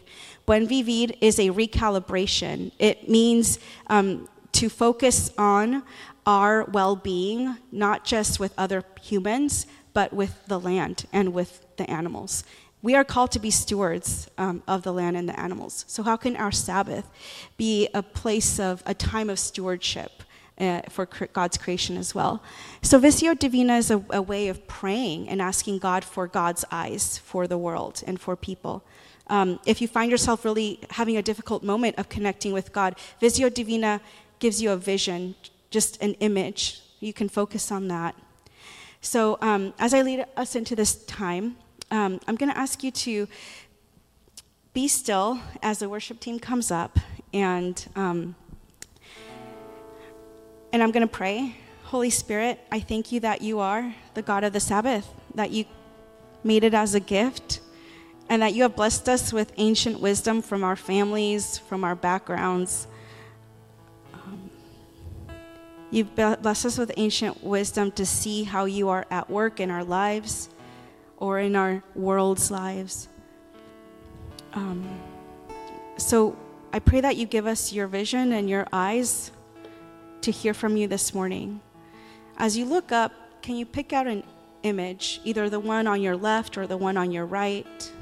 Buen 0.47 0.67
vivir 0.67 1.15
is 1.21 1.39
a 1.39 1.51
recalibration, 1.51 2.73
it 2.79 3.09
means 3.09 3.59
um, 3.89 4.29
to 4.53 4.69
focus 4.69 5.33
on 5.37 5.83
our 6.25 6.65
well 6.65 6.97
being, 6.97 7.57
not 7.71 8.05
just 8.05 8.41
with 8.41 8.53
other 8.59 8.85
humans 9.01 9.67
but 9.97 10.13
with 10.13 10.47
the 10.47 10.61
land 10.61 11.07
and 11.11 11.33
with 11.33 11.65
the 11.79 11.91
animals. 11.91 12.45
We 12.83 12.95
are 12.95 13.03
called 13.03 13.33
to 13.33 13.39
be 13.39 13.51
stewards 13.51 14.29
um, 14.37 14.63
of 14.69 14.83
the 14.83 14.93
land 14.93 15.17
and 15.17 15.27
the 15.27 15.41
animals. 15.41 15.87
So, 15.89 16.03
how 16.03 16.19
can 16.19 16.37
our 16.37 16.53
Sabbath 16.53 17.07
be 17.57 17.89
a 17.95 18.03
place 18.03 18.61
of 18.61 18.83
a 18.85 18.93
time 18.93 19.31
of 19.31 19.39
stewardship 19.39 20.23
uh, 20.59 20.83
for 20.89 21.07
cr- 21.07 21.27
God's 21.33 21.59
creation 21.59 21.97
as 21.97 22.15
well? 22.15 22.43
So, 22.83 22.99
Visio 22.99 23.35
Divina 23.35 23.77
is 23.77 23.91
a, 23.91 24.05
a 24.11 24.23
way 24.23 24.49
of 24.49 24.67
praying 24.67 25.29
and 25.29 25.41
asking 25.43 25.79
God 25.79 26.05
for 26.05 26.27
God's 26.27 26.65
eyes 26.71 27.19
for 27.19 27.47
the 27.47 27.59
world 27.59 28.03
and 28.07 28.21
for 28.21 28.37
people. 28.37 28.85
Um, 29.29 29.59
if 29.67 29.81
you 29.81 29.89
find 29.89 30.11
yourself 30.11 30.45
really 30.45 30.81
having 30.91 31.17
a 31.17 31.23
difficult 31.23 31.63
moment 31.63 31.99
of 31.99 32.09
connecting 32.09 32.53
with 32.53 32.73
God, 32.73 32.97
Visio 33.21 33.49
Divina 33.49 34.01
gives 34.39 34.63
you 34.63 34.71
a 34.71 34.77
vision, 34.77 35.35
just 35.71 36.01
an 36.03 36.15
image. 36.15 36.81
You 37.01 37.13
can 37.13 37.29
focus 37.29 37.73
on 37.73 37.89
that. 37.89 38.15
So, 39.01 39.39
um, 39.41 39.75
as 39.79 39.95
I 39.95 40.03
lead 40.03 40.27
us 40.37 40.57
into 40.57 40.75
this 40.75 41.05
time, 41.05 41.57
um, 41.91 42.21
I'm 42.27 42.35
going 42.37 42.51
to 42.51 42.59
ask 42.59 42.83
you 42.83 42.91
to 42.91 43.29
be 44.73 44.89
still 44.89 45.41
as 45.63 45.79
the 45.79 45.89
worship 45.89 46.21
team 46.21 46.39
comes 46.39 46.71
up, 46.71 46.99
and 47.33 47.87
um, 47.97 48.35
and 50.77 50.83
I'm 50.83 50.91
going 50.91 51.09
to 51.09 51.13
pray. 51.13 51.57
Holy 51.85 52.11
Spirit, 52.11 52.61
I 52.71 52.81
thank 52.81 53.11
you 53.11 53.21
that 53.21 53.41
you 53.41 53.61
are 53.61 53.95
the 54.13 54.21
God 54.21 54.45
of 54.45 54.53
the 54.53 54.61
Sabbath, 54.61 55.09
that 55.35 55.51
you 55.51 55.65
made 56.45 56.65
it 56.65 56.75
as 56.75 56.95
a 56.95 57.01
gift, 57.01 57.61
and 58.29 58.43
that 58.43 58.53
you 58.53 58.63
have 58.63 58.77
blessed 58.77 59.09
us 59.09 59.33
with 59.33 59.53
ancient 59.57 60.01
wisdom 60.01 60.43
from 60.43 60.63
our 60.63 60.77
families, 60.77 61.57
from 61.57 61.83
our 61.83 61.95
backgrounds 61.95 62.89
You've 65.91 66.15
blessed 66.15 66.67
us 66.67 66.79
with 66.79 66.93
ancient 66.97 67.43
wisdom 67.45 67.93
to 67.93 68.05
see 68.05 68.43
how 68.45 68.65
you 68.65 68.89
are 68.89 69.07
at 69.11 69.31
work 69.31 69.61
in 69.61 69.71
our 69.71 69.85
lives 69.85 70.51
or 71.17 71.39
in 71.39 71.55
our 71.55 71.83
world's 71.95 72.51
lives. 72.51 73.09
Um, 74.53 74.87
so 75.97 76.37
I 76.73 76.81
pray 76.81 77.01
that 77.01 77.17
you 77.17 77.25
give 77.25 77.47
us 77.47 77.73
your 77.73 77.87
vision 77.87 78.33
and 78.33 78.51
your 78.51 78.67
eyes 78.73 79.31
to 80.27 80.33
hear 80.33 80.53
from 80.53 80.77
you 80.77 80.87
this 80.89 81.15
morning. 81.15 81.61
As 82.37 82.57
you 82.57 82.65
look 82.65 82.93
up, 82.93 83.13
can 83.43 83.57
you 83.57 83.65
pick 83.65 83.93
out 83.93 84.07
an 84.07 84.25
image, 84.65 85.21
either 85.25 85.49
the 85.49 85.61
one 85.61 85.87
on 85.87 86.03
your 86.03 86.17
left 86.17 86.59
or 86.59 86.67
the 86.67 86.77
one 86.77 86.97
on 86.97 87.13
your 87.13 87.25
right? 87.25 87.93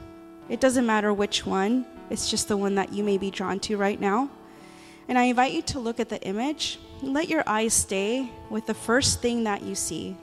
It 0.49 0.59
doesn't 0.59 0.87
matter 0.87 1.13
which 1.13 1.45
one, 1.45 1.87
it's 2.09 2.31
just 2.31 2.49
the 2.49 2.57
one 2.57 2.75
that 2.77 2.93
you 2.93 3.05
may 3.05 3.19
be 3.19 3.31
drawn 3.31 3.61
to 3.61 3.77
right 3.77 4.01
now. 4.01 4.31
And 5.07 5.19
I 5.19 5.25
invite 5.25 5.53
you 5.53 5.61
to 5.63 5.79
look 5.79 6.01
at 6.01 6.09
the 6.09 6.21
image 6.23 6.79
let 7.03 7.29
your 7.29 7.43
eyes 7.47 7.75
stay 7.75 8.31
with 8.49 8.65
the 8.67 8.75
first 8.75 9.21
thing 9.21 9.45
that 9.45 9.63
you 9.63 9.75
see. 9.75 10.17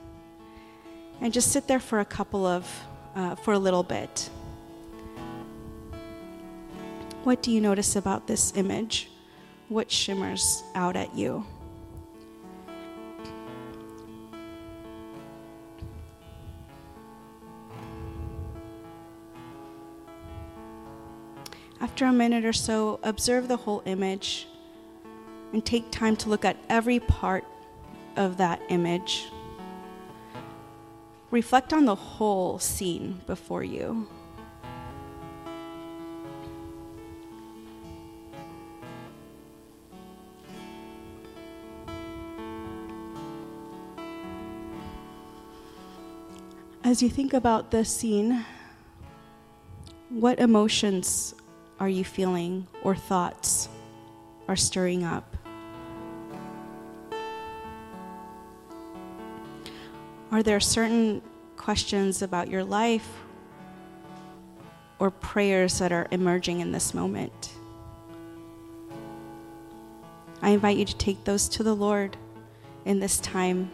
And 1.20 1.32
just 1.32 1.52
sit 1.52 1.68
there 1.68 1.78
for 1.78 2.00
a 2.00 2.04
couple 2.04 2.44
of, 2.44 2.66
uh, 3.14 3.36
for 3.36 3.54
a 3.54 3.58
little 3.58 3.84
bit. 3.84 4.28
What 7.22 7.42
do 7.42 7.52
you 7.52 7.60
notice 7.60 7.94
about 7.94 8.26
this 8.26 8.52
image? 8.56 9.08
What 9.68 9.90
shimmers 9.90 10.64
out 10.74 10.96
at 10.96 11.14
you? 11.14 11.46
After 21.92 22.06
a 22.06 22.12
minute 22.12 22.46
or 22.46 22.54
so, 22.54 22.98
observe 23.02 23.48
the 23.48 23.58
whole 23.58 23.82
image 23.84 24.48
and 25.52 25.62
take 25.62 25.90
time 25.90 26.16
to 26.16 26.30
look 26.30 26.42
at 26.42 26.56
every 26.70 26.98
part 26.98 27.44
of 28.16 28.38
that 28.38 28.62
image. 28.70 29.26
Reflect 31.30 31.74
on 31.74 31.84
the 31.84 31.94
whole 31.94 32.58
scene 32.58 33.20
before 33.26 33.62
you. 33.62 34.08
As 46.82 47.02
you 47.02 47.10
think 47.10 47.34
about 47.34 47.70
this 47.70 47.94
scene, 47.94 48.46
what 50.08 50.40
emotions 50.40 51.34
are 51.82 51.88
you 51.88 52.04
feeling 52.04 52.64
or 52.84 52.94
thoughts 52.94 53.68
are 54.46 54.54
stirring 54.54 55.02
up? 55.02 55.36
Are 60.30 60.44
there 60.44 60.60
certain 60.60 61.20
questions 61.56 62.22
about 62.22 62.46
your 62.46 62.62
life 62.62 63.08
or 65.00 65.10
prayers 65.10 65.80
that 65.80 65.90
are 65.90 66.06
emerging 66.12 66.60
in 66.60 66.70
this 66.70 66.94
moment? 66.94 67.52
I 70.40 70.50
invite 70.50 70.76
you 70.76 70.84
to 70.84 70.96
take 70.96 71.24
those 71.24 71.48
to 71.48 71.64
the 71.64 71.74
Lord 71.74 72.16
in 72.84 73.00
this 73.00 73.18
time. 73.18 73.72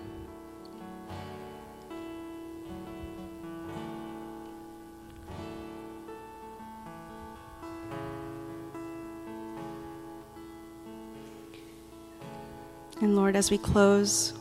And 13.00 13.14
Lord, 13.14 13.36
as 13.36 13.50
we 13.50 13.58
close, 13.58 14.34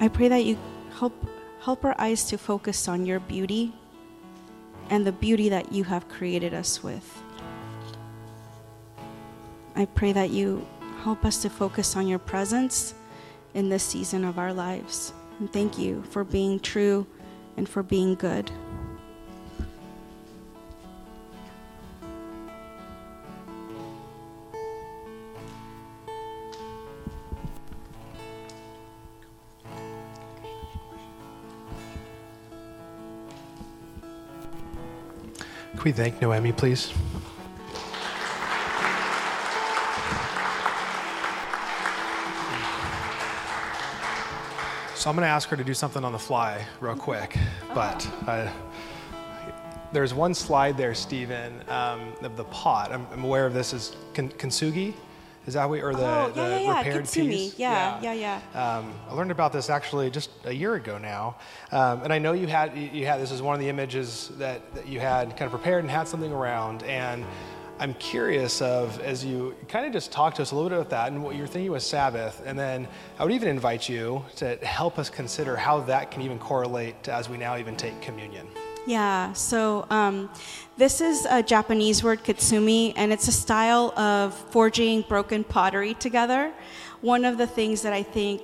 I 0.00 0.08
pray 0.08 0.28
that 0.28 0.44
you 0.44 0.58
help 0.98 1.14
help 1.60 1.84
our 1.84 1.94
eyes 1.98 2.24
to 2.24 2.38
focus 2.38 2.86
on 2.86 3.04
your 3.04 3.18
beauty 3.18 3.72
and 4.90 5.04
the 5.04 5.10
beauty 5.10 5.48
that 5.48 5.72
you 5.72 5.82
have 5.82 6.08
created 6.08 6.54
us 6.54 6.82
with. 6.82 7.22
I 9.74 9.86
pray 9.86 10.12
that 10.12 10.30
you 10.30 10.64
help 11.02 11.24
us 11.24 11.42
to 11.42 11.50
focus 11.50 11.96
on 11.96 12.06
your 12.06 12.20
presence 12.20 12.94
in 13.54 13.68
this 13.68 13.82
season 13.82 14.24
of 14.24 14.38
our 14.38 14.52
lives. 14.52 15.12
And 15.40 15.52
thank 15.52 15.76
you 15.78 16.02
for 16.10 16.22
being 16.22 16.60
true 16.60 17.06
and 17.56 17.68
for 17.68 17.82
being 17.82 18.14
good. 18.14 18.50
We 35.86 35.92
thank 35.92 36.20
Noemi, 36.20 36.50
please? 36.50 36.92
So 44.96 45.08
I'm 45.08 45.14
going 45.14 45.22
to 45.22 45.28
ask 45.28 45.48
her 45.48 45.56
to 45.56 45.62
do 45.62 45.74
something 45.74 46.02
on 46.02 46.10
the 46.10 46.18
fly 46.18 46.66
real 46.80 46.96
quick, 46.96 47.38
but 47.72 48.04
uh, 48.26 48.50
there's 49.92 50.12
one 50.12 50.34
slide 50.34 50.76
there, 50.76 50.92
Stephen, 50.92 51.62
um, 51.68 52.12
of 52.20 52.36
the 52.36 52.42
pot. 52.46 52.90
I'm, 52.90 53.06
I'm, 53.12 53.22
aware 53.22 53.46
of 53.46 53.54
this 53.54 53.72
as 53.72 53.94
kintsugi. 54.12 54.92
Is 55.46 55.54
that 55.54 55.68
what, 55.68 55.80
or 55.80 55.94
the, 55.94 56.04
oh, 56.04 56.32
yeah, 56.34 56.48
the 56.48 56.62
yeah, 56.62 56.78
repaired 56.78 57.04
Kitsumi. 57.04 57.28
piece? 57.28 57.58
Yeah, 57.58 58.00
yeah, 58.02 58.12
yeah. 58.12 58.40
yeah. 58.52 58.78
Um, 58.78 58.92
I 59.08 59.14
learned 59.14 59.30
about 59.30 59.52
this 59.52 59.70
actually 59.70 60.10
just 60.10 60.30
a 60.44 60.52
year 60.52 60.74
ago 60.74 60.98
now, 60.98 61.36
um, 61.70 62.02
and 62.02 62.12
I 62.12 62.18
know 62.18 62.32
you 62.32 62.48
had 62.48 62.76
you 62.76 63.06
had 63.06 63.20
this 63.20 63.30
is 63.30 63.42
one 63.42 63.54
of 63.54 63.60
the 63.60 63.68
images 63.68 64.32
that, 64.38 64.74
that 64.74 64.88
you 64.88 64.98
had 64.98 65.30
kind 65.30 65.42
of 65.42 65.50
prepared 65.50 65.84
and 65.84 65.90
had 65.90 66.08
something 66.08 66.32
around, 66.32 66.82
and 66.82 67.24
I'm 67.78 67.94
curious 67.94 68.60
of 68.60 69.00
as 69.00 69.24
you 69.24 69.54
kind 69.68 69.86
of 69.86 69.92
just 69.92 70.10
talk 70.10 70.34
to 70.36 70.42
us 70.42 70.50
a 70.50 70.56
little 70.56 70.70
bit 70.70 70.78
about 70.78 70.90
that 70.90 71.12
and 71.12 71.22
what 71.22 71.36
you're 71.36 71.46
thinking 71.46 71.70
with 71.70 71.84
Sabbath, 71.84 72.42
and 72.44 72.58
then 72.58 72.88
I 73.18 73.22
would 73.22 73.32
even 73.32 73.48
invite 73.48 73.88
you 73.88 74.24
to 74.36 74.56
help 74.56 74.98
us 74.98 75.10
consider 75.10 75.54
how 75.54 75.80
that 75.82 76.10
can 76.10 76.22
even 76.22 76.40
correlate 76.40 77.04
to 77.04 77.12
as 77.12 77.28
we 77.28 77.36
now 77.36 77.56
even 77.56 77.76
take 77.76 78.00
communion. 78.00 78.48
Yeah, 78.86 79.32
so 79.32 79.84
um, 79.90 80.30
this 80.76 81.00
is 81.00 81.26
a 81.28 81.42
Japanese 81.42 82.04
word, 82.04 82.22
kitsumi, 82.22 82.92
and 82.94 83.12
it's 83.12 83.26
a 83.26 83.32
style 83.32 83.92
of 83.98 84.32
forging 84.52 85.02
broken 85.02 85.42
pottery 85.42 85.94
together. 85.94 86.52
One 87.00 87.24
of 87.24 87.36
the 87.36 87.48
things 87.48 87.82
that 87.82 87.92
I 87.92 88.04
think 88.04 88.42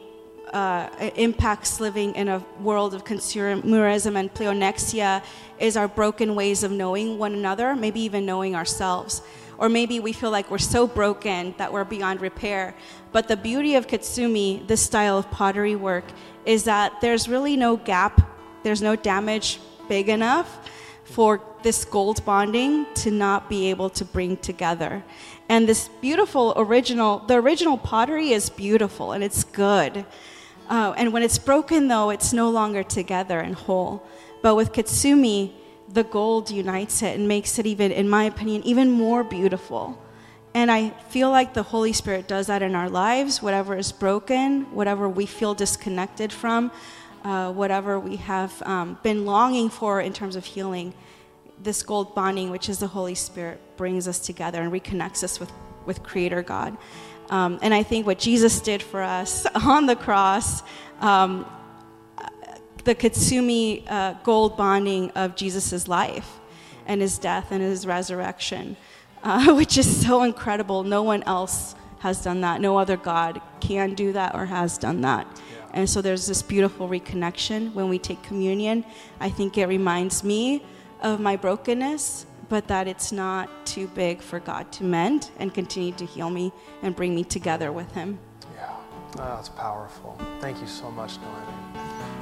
uh, 0.53 0.89
impacts 1.15 1.79
living 1.79 2.17
in 2.17 2.27
a 2.27 2.45
world 2.61 2.93
of 2.93 3.05
consumerism 3.05 4.17
and 4.17 4.35
pleonexia 4.35 5.23
is 5.61 5.77
our 5.77 5.87
broken 5.87 6.35
ways 6.35 6.65
of 6.65 6.73
knowing 6.73 7.19
one 7.19 7.35
another, 7.35 7.77
maybe 7.77 8.01
even 8.01 8.27
knowing 8.27 8.57
ourselves. 8.57 9.23
Or 9.59 9.69
maybe 9.69 10.01
we 10.01 10.13
feel 10.13 10.33
like 10.33 10.51
we're 10.51 10.59
so 10.59 10.89
broken 10.89 11.55
that 11.57 11.73
we're 11.73 11.85
beyond 11.85 12.21
repair. 12.21 12.75
But 13.13 13.29
the 13.29 13.37
beauty 13.37 13.77
of 13.77 13.87
Kitsumi, 13.87 14.67
this 14.67 14.83
style 14.83 15.19
of 15.19 15.31
pottery 15.31 15.77
work, 15.77 16.05
is 16.45 16.65
that 16.65 17.01
there's 17.01 17.29
really 17.29 17.57
no 17.57 17.77
gap, 17.77 18.21
there's 18.65 18.83
no 18.83 18.97
damage 18.97 19.61
big 19.89 20.09
enough 20.09 20.69
for 21.05 21.41
this 21.63 21.85
gold 21.85 22.25
bonding 22.25 22.87
to 22.95 23.11
not 23.11 23.49
be 23.49 23.71
able 23.71 23.91
to 23.91 24.05
bring 24.05 24.37
together. 24.39 25.03
And 25.49 25.69
this 25.69 25.89
beautiful 26.01 26.55
original, 26.57 27.19
the 27.21 27.35
original 27.35 27.77
pottery 27.77 28.33
is 28.33 28.49
beautiful 28.51 29.13
and 29.13 29.23
it's 29.23 29.45
good. 29.45 30.05
Uh, 30.69 30.95
and 30.97 31.13
when 31.13 31.23
it's 31.23 31.39
broken, 31.39 31.89
though, 31.89 32.11
it's 32.11 32.33
no 32.33 32.49
longer 32.51 32.83
together 32.83 33.41
and 33.41 33.55
whole. 33.55 34.07
But 34.43 34.55
with 34.55 34.73
Kitsumi, 34.73 35.53
the 35.93 36.05
gold 36.05 36.51
unites 36.51 37.03
it 37.03 37.19
and 37.19 37.29
makes 37.29 37.59
it 37.59 37.67
even, 37.67 37.93
in 37.93 38.09
my 38.09 38.25
opinion, 38.25 38.63
even 38.65 38.91
more 38.91 39.23
beautiful. 39.23 39.99
And 40.55 40.71
I 40.71 40.91
feel 41.09 41.31
like 41.31 41.55
the 41.55 41.63
Holy 41.63 41.93
Spirit 41.93 42.29
does 42.29 42.47
that 42.47 42.63
in 42.63 42.75
our 42.75 42.89
lives. 42.89 43.43
Whatever 43.43 43.77
is 43.77 43.93
broken, 43.93 44.63
whatever 44.75 45.09
we 45.09 45.27
feel 45.27 45.55
disconnected 45.55 46.33
from, 46.33 46.71
uh, 47.25 47.53
whatever 47.53 47.99
we 47.99 48.17
have 48.17 48.63
um, 48.63 48.99
been 49.03 49.25
longing 49.25 49.69
for 49.69 50.01
in 50.01 50.13
terms 50.13 50.37
of 50.37 50.45
healing, 50.45 50.95
this 51.63 51.83
gold 51.83 52.15
bonding, 52.15 52.51
which 52.51 52.69
is 52.69 52.79
the 52.79 52.89
Holy 52.89 53.15
Spirit, 53.15 53.61
brings 53.77 54.09
us 54.09 54.19
together 54.19 54.61
and 54.61 54.73
reconnects 54.73 55.23
us 55.23 55.39
with, 55.39 55.53
with 55.87 56.03
Creator 56.03 56.43
God. 56.43 56.77
Um, 57.31 57.59
and 57.63 57.73
I 57.73 57.83
think 57.83 58.07
what 58.07 58.19
Jesus 58.19 58.61
did 58.61 58.83
for 58.83 59.03
us 59.03 59.47
on 59.55 59.87
the 59.87 59.97
cross, 59.97 60.63
um, 61.01 61.47
the 62.85 62.95
Katsumi 62.95 63.85
uh, 63.89 64.15
gold 64.25 64.57
bonding 64.57 65.11
of 65.13 65.37
Jesus' 65.37 65.87
life 65.87 66.41
and 66.87 67.01
his 67.01 67.19
death 67.19 67.53
and 67.53 67.63
his 67.63 67.87
resurrection, 67.87 68.77
uh, 69.23 69.53
which 69.55 69.79
is 69.79 70.05
so 70.05 70.23
incredible. 70.23 70.83
No 70.83 71.03
one 71.03 71.23
else 71.25 71.75
has 72.01 72.23
done 72.23 72.41
that. 72.41 72.61
No 72.61 72.79
other 72.79 72.97
God 72.97 73.41
can 73.61 73.95
do 73.95 74.13
that 74.13 74.35
or 74.35 74.47
has 74.47 74.77
done 74.77 75.03
that. 75.03 75.27
And 75.73 75.89
so 75.89 76.03
there's 76.03 76.27
this 76.27 76.43
beautiful 76.43 76.89
reconnection 76.89 77.73
when 77.73 77.89
we 77.89 77.99
take 77.99 78.23
communion. 78.23 78.85
I 79.21 79.31
think 79.31 79.57
it 79.57 79.67
reminds 79.67 80.23
me 80.23 80.65
of 81.01 81.21
my 81.21 81.37
brokenness, 81.37 82.27
but 82.49 82.69
that 82.69 82.87
it's 82.87 83.13
not 83.13 83.49
too 83.65 83.89
big 83.89 84.21
for 84.21 84.39
God 84.39 84.71
to 84.73 84.85
mend 84.85 85.31
and 85.39 85.53
continue 85.55 85.93
to 85.93 86.05
heal 86.05 86.31
me 86.31 86.53
and 86.83 86.95
bring 86.95 87.15
me 87.15 87.25
together 87.25 87.73
with 87.73 87.91
Him. 87.93 88.19
Yeah, 88.55 88.69
oh, 88.71 89.17
that's 89.17 89.49
powerful. 89.49 90.19
Thank 90.41 90.61
you 90.61 90.67
so 90.67 90.91
much, 90.91 91.19
Noemi. 91.19 91.53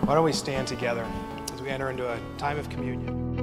Why 0.07 0.15
don't 0.15 0.25
we 0.25 0.33
stand 0.33 0.69
together 0.69 1.05
as 1.53 1.61
we 1.61 1.69
enter 1.69 1.91
into 1.91 2.11
a 2.11 2.21
time 2.39 2.59
of 2.59 2.69
communion? 2.71 3.39